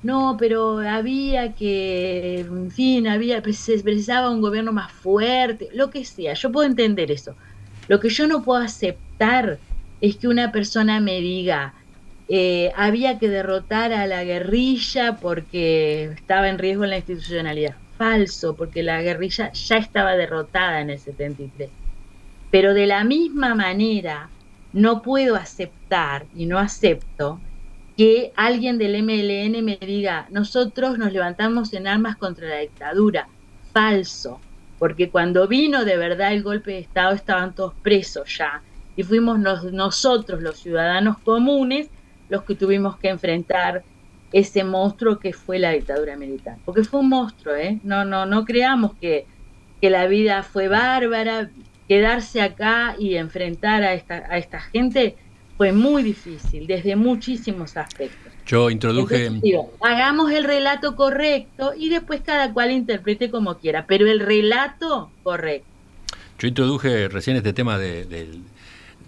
no, 0.02 0.36
pero 0.38 0.78
había 0.78 1.54
que, 1.54 2.40
en 2.40 2.70
fin, 2.70 3.06
había, 3.06 3.42
pues, 3.42 3.58
se 3.58 3.78
precisaba 3.80 4.30
un 4.30 4.40
gobierno 4.40 4.72
más 4.72 4.92
fuerte, 4.92 5.68
lo 5.74 5.90
que 5.90 6.04
sea, 6.04 6.34
yo 6.34 6.50
puedo 6.50 6.66
entender 6.66 7.10
eso. 7.10 7.36
Lo 7.88 8.00
que 8.00 8.08
yo 8.08 8.26
no 8.26 8.42
puedo 8.42 8.62
aceptar 8.62 9.58
es 10.00 10.16
que 10.16 10.28
una 10.28 10.52
persona 10.52 11.00
me 11.00 11.20
diga, 11.20 11.74
eh, 12.28 12.72
había 12.76 13.18
que 13.18 13.28
derrotar 13.28 13.92
a 13.92 14.06
la 14.06 14.24
guerrilla 14.24 15.16
porque 15.16 16.04
estaba 16.14 16.48
en 16.48 16.58
riesgo 16.58 16.86
la 16.86 16.96
institucionalidad. 16.96 17.76
Falso, 17.98 18.56
porque 18.56 18.82
la 18.82 19.02
guerrilla 19.02 19.52
ya 19.52 19.76
estaba 19.76 20.16
derrotada 20.16 20.80
en 20.80 20.90
el 20.90 20.98
73. 20.98 21.70
Pero 22.50 22.72
de 22.72 22.86
la 22.86 23.04
misma 23.04 23.54
manera, 23.54 24.30
no 24.72 25.02
puedo 25.02 25.36
aceptar 25.36 26.26
y 26.34 26.46
no 26.46 26.58
acepto 26.58 27.40
que 28.00 28.32
alguien 28.34 28.78
del 28.78 29.02
MLN 29.02 29.62
me 29.62 29.76
diga, 29.76 30.26
nosotros 30.30 30.96
nos 30.96 31.12
levantamos 31.12 31.74
en 31.74 31.86
armas 31.86 32.16
contra 32.16 32.48
la 32.48 32.56
dictadura. 32.60 33.28
Falso, 33.74 34.40
porque 34.78 35.10
cuando 35.10 35.46
vino 35.46 35.84
de 35.84 35.98
verdad 35.98 36.32
el 36.32 36.42
golpe 36.42 36.70
de 36.70 36.78
Estado 36.78 37.14
estaban 37.14 37.54
todos 37.54 37.74
presos 37.82 38.38
ya 38.38 38.62
y 38.96 39.02
fuimos 39.02 39.38
nosotros, 39.38 40.40
los 40.40 40.56
ciudadanos 40.56 41.18
comunes, 41.18 41.90
los 42.30 42.44
que 42.44 42.54
tuvimos 42.54 42.96
que 42.96 43.10
enfrentar 43.10 43.82
ese 44.32 44.64
monstruo 44.64 45.18
que 45.18 45.34
fue 45.34 45.58
la 45.58 45.72
dictadura 45.72 46.16
militar. 46.16 46.56
Porque 46.64 46.84
fue 46.84 47.00
un 47.00 47.10
monstruo, 47.10 47.54
¿eh? 47.54 47.80
No, 47.82 48.06
no, 48.06 48.24
no 48.24 48.46
creamos 48.46 48.94
que, 48.98 49.26
que 49.78 49.90
la 49.90 50.06
vida 50.06 50.42
fue 50.42 50.68
bárbara, 50.68 51.50
quedarse 51.86 52.40
acá 52.40 52.96
y 52.98 53.16
enfrentar 53.16 53.82
a 53.82 53.92
esta, 53.92 54.24
a 54.30 54.38
esta 54.38 54.58
gente 54.58 55.18
fue 55.60 55.72
muy 55.72 56.02
difícil 56.02 56.66
desde 56.66 56.96
muchísimos 56.96 57.76
aspectos. 57.76 58.32
Yo 58.46 58.70
introduje... 58.70 59.28
hagamos 59.82 60.32
el 60.32 60.44
relato 60.44 60.96
correcto 60.96 61.74
y 61.76 61.90
después 61.90 62.22
cada 62.22 62.54
cual 62.54 62.70
interprete 62.70 63.30
como 63.30 63.58
quiera, 63.58 63.84
pero 63.86 64.10
el 64.10 64.20
relato 64.20 65.10
correcto. 65.22 65.68
Yo 66.38 66.48
introduje 66.48 67.08
recién 67.08 67.36
este 67.36 67.52
tema 67.52 67.76
de, 67.76 68.40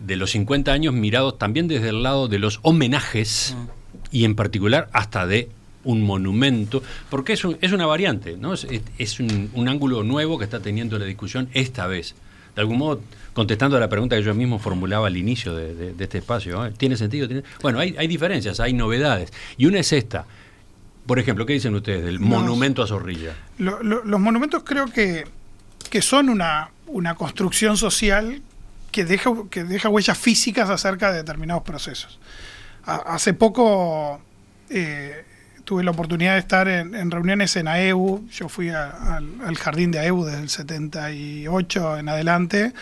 los 0.07 0.31
50 0.33 0.71
años 0.71 0.93
mirados 0.93 1.39
también 1.39 1.69
desde 1.69 1.89
el 1.89 2.03
lado 2.03 2.29
de 2.29 2.39
los 2.39 2.61
homenajes 2.61 3.57
mm. 3.57 4.15
y 4.15 4.27
en 4.27 4.35
particular 4.35 4.91
hasta 4.93 5.27
de 5.27 5.49
un 5.85 6.03
monumento, 6.03 6.83
porque 7.09 7.33
es, 7.33 7.47
es 7.63 7.73
una 7.73 7.87
variante, 7.87 8.37
¿no? 8.37 8.53
es, 8.53 8.67
es 8.99 9.21
un, 9.21 9.51
un, 9.55 9.69
ángulo 9.71 10.03
nuevo 10.03 10.37
que 10.37 10.45
está 10.45 10.61
teniendo 10.61 10.99
la 10.99 11.07
discusión 11.07 11.49
esta 11.55 11.87
vez. 11.87 12.15
De 12.55 12.61
algún 12.61 12.77
modo 12.77 13.01
contestando 13.33 13.77
a 13.77 13.81
la 13.81 13.89
pregunta 13.89 14.17
que 14.17 14.23
yo 14.23 14.35
mismo 14.35 14.59
formulaba 14.59 15.07
al 15.07 15.17
inicio 15.17 15.55
de, 15.55 15.95
este 15.99 16.19
espacio. 16.19 16.65
¿eh? 16.67 16.73
¿Tiene 16.77 16.97
sentido? 16.97 17.29
Bueno, 17.63 17.79
hay, 17.79 18.07
diferencias, 18.07 18.61
hay 18.61 18.73
novedades. 18.73 19.33
Y 19.57 19.67
una 19.67 19.81
es 19.81 19.93
esta. 19.93 20.27
Por 21.07 21.19
ejemplo, 21.19 21.47
¿qué 21.47 21.55
dicen 21.55 21.75
ustedes 21.75 22.05
del 22.05 22.21
monumento 22.21 22.83
a 22.83 22.87
Zorrilla? 22.87 23.35
los 23.59 24.21
monumentos 24.21 24.63
creo 24.65 24.87
que, 24.87 25.25
que 25.91 26.03
son 26.03 26.29
una, 26.29 26.71
una 26.87 27.15
construcción 27.15 27.77
social 27.77 28.41
que 28.93 29.05
deja, 29.05 29.31
que 29.51 29.65
deja 29.65 29.89
huellas 29.89 30.19
físicas 30.19 30.71
acerca 30.71 31.11
de 31.11 31.19
determinados 31.19 31.65
procesos. 31.65 32.21
hace 32.85 33.33
poco 33.33 34.21
eh, 34.69 35.25
tuve 35.65 35.83
la 35.83 35.91
oportunidad 35.91 36.35
de 36.35 36.39
estar 36.39 36.69
en, 36.69 37.11
reuniones 37.11 37.57
en 37.57 37.69
AEU, 37.69 38.29
yo 38.31 38.49
fui 38.49 38.69
al 38.69 39.57
jardín 39.59 39.91
de 39.91 40.01
AEU 40.01 40.25
desde 40.25 40.43
el 40.43 40.49
78 40.51 41.99
en 41.99 42.09
adelante, 42.09 42.73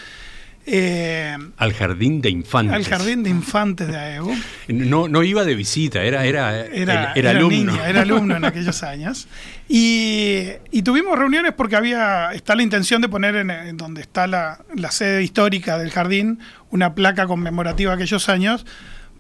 eh, 0.67 1.37
al 1.57 1.73
jardín 1.73 2.21
de 2.21 2.31
infantes. 2.31 2.77
Al 2.77 2.85
jardín 2.85 3.23
de 3.23 3.31
infantes 3.31 3.89
de 3.89 3.97
AEU. 3.97 4.31
No, 4.69 5.09
no 5.09 5.23
iba 5.23 5.45
de 5.45 5.55
visita, 5.55 6.03
era, 6.03 6.25
era, 6.27 6.67
era, 6.67 7.13
alumno. 7.31 7.75
era 7.85 8.03
alumno 8.03 8.37
en 8.37 8.45
aquellos 8.45 8.83
años. 8.83 9.27
Y, 9.69 10.51
tuvimos 10.85 11.19
reuniones 11.19 11.53
porque 11.55 11.77
había 11.77 12.33
está 12.33 12.55
la 12.55 12.63
intención 12.63 13.01
de 13.01 13.09
poner 13.09 13.37
en, 13.37 13.77
donde 13.77 14.03
está 14.03 14.27
la, 14.27 14.61
sede 14.91 15.23
histórica 15.23 15.79
del 15.79 15.91
jardín 15.91 16.41
una 16.71 16.95
placa 16.95 17.27
conmemorativa 17.27 17.91
de 17.93 18.03
aquellos 18.03 18.29
años, 18.29 18.67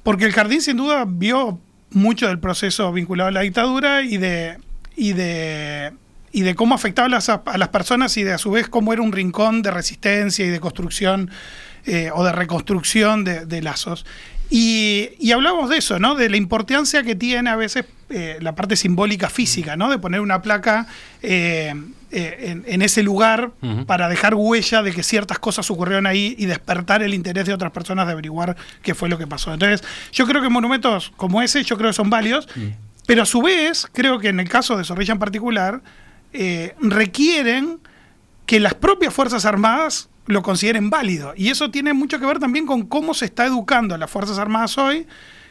porque 0.03 0.27
el 0.27 0.33
jardín 0.33 0.61
sin 0.61 0.77
duda 0.77 1.05
vio 1.07 1.59
mucho 1.91 2.29
del 2.29 2.39
proceso 2.39 2.93
vinculado 2.93 3.29
a 3.29 3.33
la 3.33 3.41
dictadura 3.41 4.03
y 4.03 4.19
de, 4.19 4.59
y 4.95 5.15
de 5.15 5.93
y 6.33 6.43
de 6.43 6.55
cómo 6.55 6.75
afectaba 6.75 7.07
a 7.07 7.11
las, 7.11 7.29
a 7.29 7.59
las, 7.59 7.69
personas 7.69 8.17
y 8.17 8.23
de 8.23 8.33
a 8.33 8.39
su 8.39 8.51
vez 8.51 8.69
cómo 8.69 8.93
era 8.93 9.03
un 9.03 9.13
rincón 9.13 9.63
de 9.63 9.71
resistencia 9.71 10.45
y 10.45 10.49
de 10.49 10.61
construcción 10.61 11.31
eh, 11.87 12.11
o 12.15 12.25
de 12.25 12.33
reconstrucción 12.33 13.25
de, 13.25 13.63
lazos. 13.63 14.05
Y, 14.51 15.11
y, 15.19 15.33
hablamos 15.33 15.71
de 15.71 15.79
eso, 15.79 15.99
¿no? 15.99 16.15
De 16.15 16.29
la 16.29 16.37
importancia 16.37 17.03
que 17.05 17.15
tiene 17.15 17.51
a 17.51 17.57
veces 17.57 17.85
eh, 18.11 18.39
la 18.41 18.55
parte 18.55 18.77
simbólica 18.77 19.31
física, 19.31 19.77
¿no? 19.77 19.89
De 19.89 19.99
poner 19.99 20.21
una 20.21 20.43
placa 20.43 20.89
eh, 21.23 21.73
en, 22.11 22.83
ese 22.83 23.05
lugar 23.05 23.53
para 23.87 24.09
dejar 24.09 24.35
huella 24.35 24.83
de 24.83 24.93
que 24.93 25.05
ciertas 25.05 25.39
cosas 25.39 25.71
ocurrieron 25.71 26.07
ahí 26.07 26.35
y 26.37 26.47
despertar 26.47 27.03
el 27.03 27.15
interés 27.15 27.47
de 27.47 27.55
otras 27.55 27.71
personas 27.71 28.07
de 28.07 28.13
averiguar 28.13 28.57
qué 28.83 28.95
fue 28.95 29.09
lo 29.09 29.17
que 29.17 29.29
pasó. 29.29 29.53
Entonces, 29.53 29.87
yo 30.13 30.27
creo 30.27 30.43
que 30.43 30.49
monumentos 30.49 31.13
como 31.17 31.41
ese, 31.41 31.63
yo 31.63 31.77
creo 31.79 31.91
que 31.91 31.95
son 31.95 32.11
varios, 32.11 32.49
pero 33.07 33.23
a 33.23 33.27
su 33.27 33.41
vez, 33.41 33.87
creo 33.93 34.19
que 34.19 34.29
en 34.29 34.41
el 34.41 34.49
caso 34.49 34.77
de 34.77 34.85
Zorrilla 34.85 35.13
en 35.13 35.19
particular, 35.21 35.81
eh, 36.33 36.75
requieren 36.81 37.81
que 38.47 38.61
las 38.61 38.75
propias 38.75 39.15
Fuerzas 39.15 39.45
Armadas 39.45 40.09
lo 40.27 40.43
consideren 40.43 40.91
válido. 40.91 41.33
Y 41.37 41.49
eso 41.49 41.71
tiene 41.71 41.93
mucho 41.93 42.19
que 42.19 42.27
ver 42.27 42.39
también 42.39 42.67
con 42.67 42.87
cómo 42.87 43.15
se 43.15 43.25
está 43.25 43.47
educando 43.47 43.97
las 43.97 44.11
Fuerzas 44.11 44.39
Armadas 44.39 44.79
hoy 44.79 45.07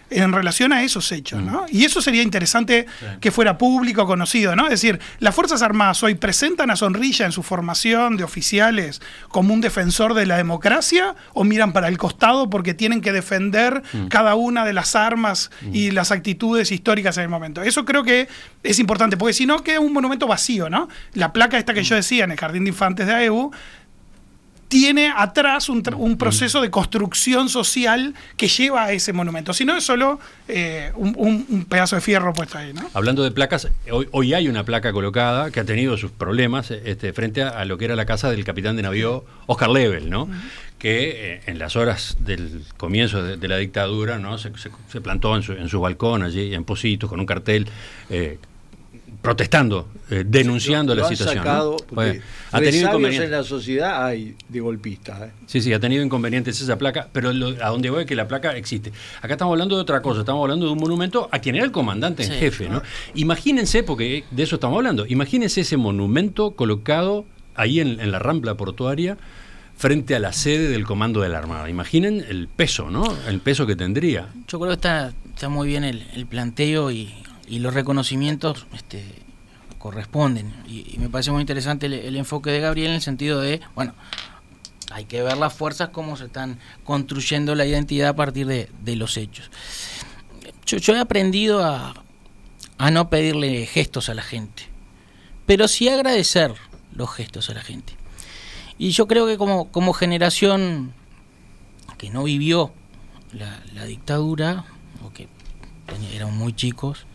en 0.09 0.33
relación 0.33 0.73
a 0.73 0.83
esos 0.83 1.11
hechos, 1.11 1.41
¿no? 1.41 1.65
Y 1.69 1.85
eso 1.85 2.01
sería 2.01 2.21
interesante 2.21 2.85
que 3.19 3.31
fuera 3.31 3.57
público, 3.57 4.05
conocido, 4.05 4.55
¿no? 4.55 4.65
Es 4.65 4.71
decir, 4.71 4.99
las 5.19 5.35
Fuerzas 5.35 5.61
Armadas 5.61 6.01
hoy 6.03 6.15
presentan 6.15 6.71
a 6.71 6.75
Sonrilla 6.75 7.25
en 7.25 7.31
su 7.31 7.43
formación 7.43 8.17
de 8.17 8.23
oficiales 8.23 9.01
como 9.29 9.53
un 9.53 9.61
defensor 9.61 10.13
de 10.13 10.25
la 10.25 10.37
democracia 10.37 11.15
o 11.33 11.43
miran 11.43 11.73
para 11.73 11.87
el 11.87 11.97
costado 11.97 12.49
porque 12.49 12.73
tienen 12.73 13.01
que 13.01 13.11
defender 13.11 13.83
cada 14.09 14.35
una 14.35 14.65
de 14.65 14.73
las 14.73 14.95
armas 14.95 15.51
y 15.71 15.91
las 15.91 16.11
actitudes 16.11 16.71
históricas 16.71 17.17
en 17.17 17.23
el 17.23 17.29
momento. 17.29 17.61
Eso 17.61 17.85
creo 17.85 18.03
que 18.03 18.27
es 18.63 18.79
importante, 18.79 19.17
porque 19.17 19.33
si 19.33 19.45
no 19.45 19.63
queda 19.63 19.79
un 19.79 19.93
monumento 19.93 20.27
vacío, 20.27 20.69
¿no? 20.69 20.89
La 21.13 21.33
placa 21.33 21.57
esta 21.57 21.73
que 21.73 21.83
yo 21.83 21.95
decía 21.95 22.23
en 22.23 22.31
el 22.31 22.37
Jardín 22.37 22.63
de 22.63 22.69
Infantes 22.69 23.07
de 23.07 23.13
AEU 23.13 23.51
tiene 24.69 25.12
atrás 25.13 25.67
un, 25.67 25.84
un, 25.97 26.15
proceso 26.17 26.62
de 26.62 26.69
construcción 26.69 27.49
social 27.49 28.13
que 28.38 28.47
lleva 28.47 28.86
a 28.86 28.91
ese 28.91 29.12
monumento. 29.13 29.51
Si 29.51 29.65
no 29.65 29.75
es 29.75 29.84
solo 29.84 30.19
eh, 30.47 30.91
un, 30.95 31.15
un, 31.17 31.65
pedazo 31.65 31.95
de 31.95 32.01
fierro 32.01 32.34
puesto 32.34 32.60
ahí. 32.60 32.71
¿no? 32.71 32.88
Hablando 32.93 33.23
de 33.23 33.32
placas, 33.32 33.67
hoy, 33.91 34.08
hoy, 34.12 34.34
hay 34.36 34.47
una 34.47 34.63
placa 34.63 34.93
colocada 34.93 35.49
que 35.49 35.60
ha 35.60 35.65
tenido 35.65 35.97
sus 35.97 36.12
problemas 36.12 36.69
este, 36.69 37.13
frente 37.13 37.41
a, 37.41 37.49
a, 37.49 37.65
lo 37.65 37.79
que 37.79 37.86
era 37.86 37.95
la 37.95 38.05
casa 38.05 38.29
del 38.29 38.43
capitán 38.45 38.75
de 38.75 38.84
navío 38.84 39.25
Oscar 39.47 39.69
Level, 39.69 40.10
¿no? 40.10 40.23
Uh 40.23 40.27
-huh. 40.27 40.41
que 40.77 41.34
eh, 41.34 41.41
en 41.47 41.58
las 41.58 41.75
horas 41.75 42.17
del 42.19 42.63
comienzo 42.77 43.23
de, 43.23 43.38
de 43.38 43.47
la 43.47 43.58
dictadura 43.58 44.19
¿no? 44.19 44.38
se, 44.38 44.55
se, 44.58 44.69
se 44.88 45.01
plantó 45.01 45.36
en 45.36 45.41
su, 45.41 45.53
en 45.53 45.67
su, 45.67 45.82
balcón 45.82 46.21
allí 46.21 46.53
en 46.53 46.63
Positos 46.63 47.10
con 47.10 47.19
un 47.19 47.25
cartel 47.25 47.67
eh, 48.10 48.38
protestando, 49.21 49.87
eh, 50.09 50.23
denunciando 50.25 50.95
lo, 50.95 51.03
la 51.03 51.09
situación. 51.09 51.43
Sacado, 51.43 51.71
¿no? 51.71 51.95
Pues, 51.95 52.21
ha 52.51 52.59
tenido 52.59 52.87
inconvenientes 52.87 53.25
en 53.25 53.31
la 53.31 53.43
sociedad 53.43 54.05
hay 54.05 54.35
de 54.47 54.59
golpistas. 54.59 55.21
¿eh? 55.21 55.31
Sí, 55.45 55.61
sí, 55.61 55.73
ha 55.73 55.79
tenido 55.79 56.03
inconvenientes 56.03 56.59
esa 56.61 56.77
placa, 56.77 57.07
pero 57.11 57.33
lo, 57.33 57.47
a 57.63 57.69
donde 57.69 57.89
voy 57.89 58.01
es 58.01 58.07
que 58.07 58.15
la 58.15 58.27
placa 58.27 58.55
existe. 58.55 58.91
Acá 59.21 59.33
estamos 59.33 59.53
hablando 59.53 59.75
de 59.75 59.81
otra 59.81 60.01
cosa, 60.01 60.21
estamos 60.21 60.41
hablando 60.43 60.65
de 60.65 60.71
un 60.71 60.79
monumento 60.79 61.29
a 61.31 61.39
quien 61.39 61.55
era 61.55 61.65
el 61.65 61.71
comandante 61.71 62.23
en 62.23 62.31
sí, 62.31 62.37
jefe. 62.37 62.69
¿no? 62.69 62.81
Imagínense, 63.15 63.83
porque 63.83 64.23
de 64.31 64.43
eso 64.43 64.55
estamos 64.55 64.77
hablando, 64.77 65.05
imagínense 65.05 65.61
ese 65.61 65.77
monumento 65.77 66.51
colocado 66.51 67.25
ahí 67.55 67.79
en, 67.79 67.99
en 67.99 68.11
la 68.11 68.19
rampla 68.19 68.55
portuaria 68.55 69.17
frente 69.79 70.13
a 70.13 70.19
la 70.19 70.33
sede 70.33 70.67
del 70.67 70.85
comando 70.85 71.21
de 71.21 71.29
la 71.29 71.37
Armada. 71.37 71.69
Imaginen 71.69 72.25
el 72.27 72.49
peso, 72.49 72.89
¿no? 72.89 73.03
El 73.29 73.39
peso 73.39 73.65
que 73.65 73.77
tendría. 73.77 74.27
Yo 74.45 74.59
creo 74.59 74.71
que 74.71 74.75
está, 74.75 75.13
está 75.33 75.47
muy 75.47 75.69
bien 75.69 75.85
el, 75.85 76.05
el 76.15 76.25
planteo 76.25 76.91
y 76.91 77.13
y 77.49 77.59
los 77.59 77.73
reconocimientos 77.73 78.67
este, 78.73 79.03
corresponden. 79.79 80.53
Y, 80.67 80.97
me 80.99 81.09
parece 81.09 81.31
muy 81.31 81.41
interesante 81.41 81.88
el, 81.88 82.15
enfoque 82.15 82.51
de 82.51 82.59
Gabriel 82.59 82.89
en 82.89 82.95
el 82.95 83.01
sentido 83.01 83.41
de, 83.41 83.59
bueno, 83.73 83.95
hay 84.91 85.05
que 85.05 85.23
ver 85.23 85.38
las 85.38 85.53
fuerzas, 85.53 85.89
cómo 85.89 86.15
se 86.15 86.25
están 86.25 86.59
construyendo 86.83 87.55
la 87.55 87.65
identidad 87.65 88.09
a 88.09 88.15
partir 88.15 88.45
de, 88.45 88.95
los 88.95 89.17
hechos. 89.17 89.49
Yo, 90.65 90.93
he 90.93 90.99
aprendido 90.99 91.63
a, 91.63 92.03
a 92.77 92.91
no 92.91 93.09
pedirle 93.09 93.65
gestos 93.65 94.09
a 94.09 94.13
la 94.13 94.21
gente, 94.21 94.63
pero 95.47 95.67
sí 95.67 95.89
agradecer 95.89 96.53
los 96.93 97.09
gestos 97.12 97.49
a 97.49 97.55
la 97.55 97.62
gente. 97.62 97.93
Y 98.77 98.91
yo 98.91 99.07
creo 99.07 99.25
que 99.25 99.38
como, 99.38 99.71
como 99.71 99.93
generación 99.93 100.93
que 101.97 102.09
no 102.09 102.23
vivió 102.23 102.71
la, 103.33 103.59
la 103.73 103.85
dictadura, 103.85 104.65
o 105.03 105.12
que 105.12 105.27
eran 106.13 106.38
muy 106.38 106.53
chicos, 106.53 107.05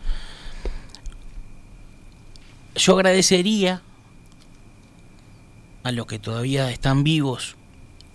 yo 2.75 2.95
agradecería 2.95 3.81
a 5.83 5.91
los 5.91 6.05
que 6.07 6.19
todavía 6.19 6.69
están 6.71 7.03
vivos 7.03 7.55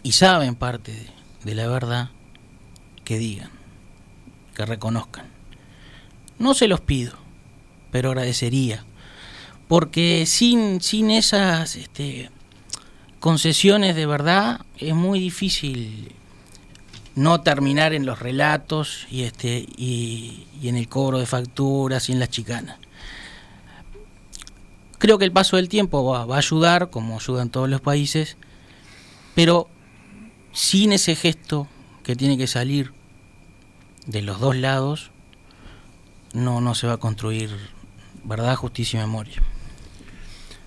y 0.03 0.13
saben 0.13 0.55
parte 0.55 1.11
de, 1.45 1.55
la 1.55 1.67
verdad 1.67 2.11
que 3.05 3.19
digan, 3.19 3.51
que 4.55 4.67
reconozcan. 4.67 5.27
No 6.39 6.55
se 6.55 6.69
los 6.69 6.81
pido, 6.81 7.13
pero 7.91 8.11
agradecería. 8.11 8.85
Porque 9.69 10.27
sin, 10.27 10.81
sin 10.81 11.11
esas 11.11 11.77
este, 11.77 12.31
concesiones 13.21 13.95
de 13.95 14.07
verdad 14.07 14.63
es 14.79 14.95
muy 14.95 15.21
difícil 15.21 16.13
no 17.15 17.41
terminar 17.43 17.93
en 17.93 18.07
los 18.07 18.19
relatos 18.19 19.07
y, 19.11 19.23
este, 19.23 19.67
y, 19.77 20.47
y 20.61 20.69
en 20.69 20.77
el 20.77 20.89
cobro 20.89 21.19
de 21.19 21.27
facturas 21.27 22.09
y 22.09 22.13
en 22.13 22.21
las 22.21 22.31
chicanas. 22.31 22.79
Creo 25.01 25.17
que 25.17 25.25
el 25.25 25.33
paso 25.33 25.57
del 25.57 25.71
tiempo 25.71 26.05
va, 26.05 26.35
a 26.35 26.39
ayudar, 26.39 26.91
como 26.91 27.17
ayudan 27.17 27.49
todos 27.49 27.71
los 27.71 27.81
países, 27.81 28.37
pero 29.35 29.67
sin 30.53 30.93
ese 30.93 31.17
gesto 31.17 31.67
que 32.03 32.17
tiene 32.17 32.37
que 32.37 32.47
salir 32.47 32.93
de 34.07 34.21
los 34.21 34.41
dos 34.41 34.57
lados, 34.57 35.11
no, 36.35 36.61
no 36.61 36.75
se 36.75 36.87
va 36.87 36.93
a 36.93 36.97
construir 36.99 37.49
verdad, 38.25 38.55
justicia 38.57 39.01
y 39.01 39.03
memoria. 39.07 39.43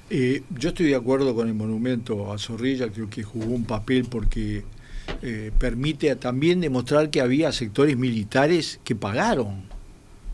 Eh, 0.09 0.41
yo 0.57 0.69
estoy 0.69 0.87
de 0.87 0.95
acuerdo 0.95 1.35
con 1.35 1.47
el 1.47 1.53
monumento 1.53 2.33
a 2.33 2.39
Zorrilla, 2.39 2.91
creo 2.91 3.11
que 3.11 3.21
jugó 3.21 3.53
un 3.53 3.65
papel 3.65 4.05
porque 4.05 4.63
eh, 5.21 5.51
permite 5.59 6.15
también 6.15 6.59
demostrar 6.59 7.11
que 7.11 7.21
había 7.21 7.51
sectores 7.51 7.95
militares 7.97 8.79
que 8.83 8.95
pagaron, 8.95 9.65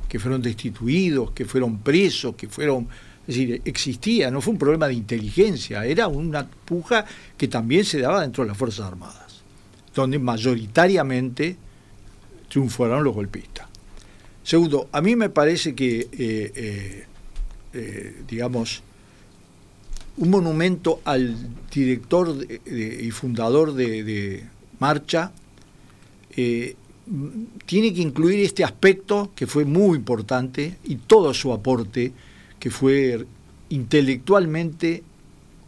que 0.07 0.19
fueron 0.19 0.41
destituidos, 0.41 1.31
que 1.31 1.43
fueron 1.43 1.79
presos, 1.79 2.35
que 2.35 2.47
fueron 2.47 2.87
es 3.29 3.35
decir, 3.35 3.61
existía, 3.63 4.31
no 4.31 4.41
fue 4.41 4.53
un 4.53 4.57
problema 4.57 4.87
de 4.87 4.95
inteligencia, 4.95 5.85
era 5.85 6.07
una 6.07 6.47
puja 6.47 7.05
que 7.37 7.47
también 7.47 7.85
se 7.85 7.99
daba 7.99 8.21
dentro 8.21 8.43
de 8.43 8.47
las 8.47 8.57
Fuerzas 8.57 8.87
Armadas, 8.87 9.43
donde 9.93 10.17
mayoritariamente 10.17 11.55
triunfaron 12.49 13.03
los 13.03 13.13
golpistas. 13.13 13.67
Segundo, 14.41 14.89
a 14.91 14.99
mí 15.01 15.15
me 15.15 15.29
parece 15.29 15.75
que, 15.75 15.99
eh, 15.99 16.09
eh, 16.11 17.05
eh, 17.73 18.23
digamos, 18.27 18.81
un 20.17 20.29
monumento 20.31 21.01
al 21.05 21.35
director 21.71 22.35
y 22.65 23.11
fundador 23.11 23.75
de, 23.75 24.43
Marcha 24.79 25.31
tiene 26.33 27.93
que 27.93 28.01
incluir 28.01 28.39
este 28.39 28.63
aspecto 28.63 29.31
que 29.35 29.45
fue 29.45 29.65
muy 29.65 29.97
importante 29.97 30.77
y 30.83 30.95
todo 30.95 31.31
su 31.35 31.53
aporte 31.53 32.11
que 32.59 32.69
fue 32.69 33.25
intelectualmente, 33.69 35.03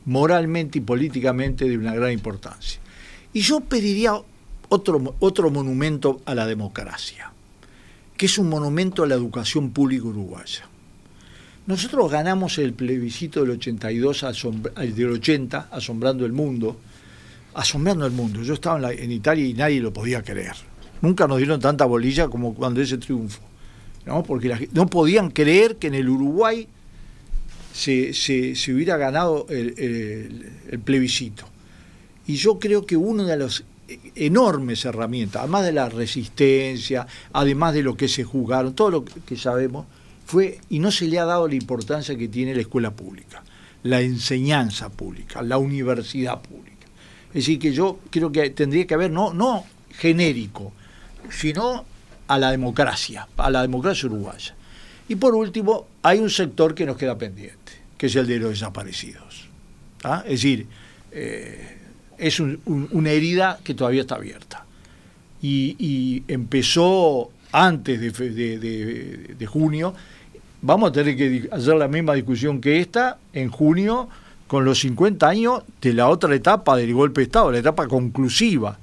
moralmente 0.05 0.79
y 0.79 0.81
políticamente 0.81 1.67
de 1.67 1.77
una 1.77 1.93
gran 1.93 2.11
importancia. 2.11 2.79
Y 3.33 3.41
yo 3.41 3.61
pediría 3.61 4.13
otro, 4.69 5.15
otro 5.19 5.49
monumento 5.49 6.21
a 6.25 6.35
la 6.35 6.45
democracia, 6.45 7.31
que 8.17 8.25
es 8.25 8.37
un 8.37 8.49
monumento 8.49 9.03
a 9.03 9.07
la 9.07 9.15
educación 9.15 9.71
pública 9.71 10.05
uruguaya. 10.05 10.67
Nosotros 11.67 12.11
ganamos 12.11 12.57
el 12.57 12.73
plebiscito 12.73 13.41
del 13.41 13.51
82, 13.51 14.25
del 14.95 15.11
80, 15.11 15.69
asombrando 15.71 16.25
el 16.25 16.33
mundo, 16.33 16.77
asombrando 17.53 18.05
el 18.05 18.11
mundo. 18.11 18.41
Yo 18.41 18.55
estaba 18.55 18.91
en, 18.91 19.11
Italia 19.11 19.45
y 19.45 19.53
nadie 19.53 19.79
lo 19.79 19.93
podía 19.93 20.23
creer. 20.23 20.55
Nunca 21.01 21.27
nos 21.27 21.37
dieron 21.37 21.59
tanta 21.59 21.85
bolilla 21.85 22.27
como 22.29 22.53
cuando 22.55 22.81
ese 22.81 22.97
triunfo. 22.97 23.41
¿no? 24.05 24.23
Porque 24.23 24.69
no 24.73 24.87
podían 24.87 25.29
creer 25.29 25.77
que 25.77 25.87
en 25.87 25.95
el 25.95 26.09
Uruguay 26.09 26.67
se, 27.73 28.13
se, 28.13 28.73
hubiera 28.73 28.97
ganado 28.97 29.45
el, 29.49 30.51
plebiscito. 30.83 31.45
Y 32.27 32.35
yo 32.35 32.59
creo 32.59 32.85
que 32.85 32.97
una 32.97 33.23
de 33.23 33.37
las 33.37 33.63
enormes 34.15 34.85
herramientas, 34.85 35.41
además 35.41 35.65
de 35.65 35.73
la 35.73 35.89
resistencia, 35.89 37.07
además 37.33 37.73
de 37.73 37.83
lo 37.83 37.95
que 37.95 38.07
se 38.07 38.23
jugaron, 38.23 38.73
todo 38.73 38.89
lo 38.89 39.05
que 39.05 39.35
sabemos, 39.35 39.85
fue, 40.25 40.59
y 40.69 40.79
no 40.79 40.91
se 40.91 41.07
le 41.07 41.19
ha 41.19 41.25
dado 41.25 41.47
la 41.47 41.55
importancia 41.55 42.17
que 42.17 42.27
tiene 42.27 42.55
la 42.55 42.61
escuela 42.61 42.91
pública, 42.91 43.43
la 43.83 44.01
enseñanza 44.01 44.89
pública, 44.89 45.41
la 45.41 45.57
universidad 45.57 46.41
pública. 46.41 46.87
Es 47.29 47.45
decir, 47.45 47.59
que 47.59 47.73
yo 47.73 47.99
creo 48.09 48.31
que 48.31 48.49
tendría 48.51 48.85
que 48.87 48.93
haber, 48.93 49.11
no, 49.11 49.33
no 49.33 49.65
genérico, 49.89 50.71
sino 51.29 51.85
a 52.27 52.37
la 52.37 52.51
democracia, 52.51 53.27
a 53.35 53.49
la 53.49 53.61
democracia 53.61 54.07
uruguaya. 54.07 54.55
Y 55.07 55.15
por 55.15 55.35
último, 55.35 55.87
hay 56.03 56.19
un 56.19 56.29
sector 56.29 56.73
que 56.73 56.85
nos 56.85 56.97
queda 56.97 57.17
pendiente, 57.17 57.73
que 57.97 58.07
es 58.07 58.15
el 58.15 58.27
de 58.27 58.39
los 58.39 58.51
desaparecidos. 58.51 59.47
¿Ah? 60.03 60.23
Es 60.25 60.41
decir, 60.41 60.67
eh, 61.11 61.77
es 62.17 62.39
un, 62.39 62.59
un, 62.65 62.87
una 62.91 63.11
herida 63.11 63.59
que 63.63 63.73
todavía 63.73 64.01
está 64.01 64.15
abierta. 64.15 64.65
Y, 65.41 66.23
empezó 66.27 67.31
antes 67.51 67.99
de, 67.99 69.47
junio. 69.47 69.93
Vamos 70.61 70.89
a 70.89 70.93
tener 70.93 71.17
que 71.17 71.49
hacer 71.51 71.75
la 71.75 71.87
misma 71.87 72.13
discusión 72.13 72.61
que 72.61 72.79
esta 72.79 73.17
en 73.33 73.49
junio 73.49 74.07
con 74.47 74.65
los 74.65 74.79
50 74.81 75.27
años 75.27 75.63
de 75.81 75.93
la 75.93 76.09
otra 76.09 76.35
etapa 76.35 76.77
del 76.77 76.93
golpe 76.93 77.21
de 77.21 77.25
Estado, 77.25 77.51
la 77.51 77.57
etapa 77.57 77.87
conclusiva. 77.87 78.77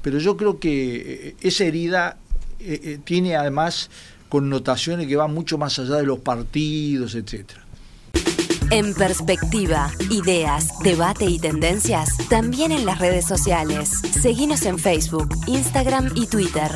Pero 0.00 0.18
yo 0.18 0.36
creo 0.36 0.58
que 0.58 0.96
eh, 0.96 1.36
esa 1.42 1.64
herida 1.64 2.16
eh, 2.60 2.98
tiene 3.04 3.36
además 3.36 3.90
connotaciones 4.32 5.08
que 5.08 5.16
van 5.16 5.34
mucho 5.34 5.58
más 5.58 5.78
allá 5.78 5.96
de 5.96 6.04
los 6.04 6.20
partidos, 6.20 7.14
etcétera. 7.14 7.66
En 8.70 8.94
perspectiva, 8.94 9.90
ideas, 10.08 10.70
debate 10.82 11.26
y 11.26 11.38
tendencias, 11.38 12.16
también 12.30 12.72
en 12.72 12.86
las 12.86 12.98
redes 12.98 13.26
sociales. 13.26 13.90
Seguimos 14.22 14.64
en 14.64 14.78
Facebook, 14.78 15.28
Instagram 15.46 16.12
y 16.14 16.28
Twitter. 16.28 16.70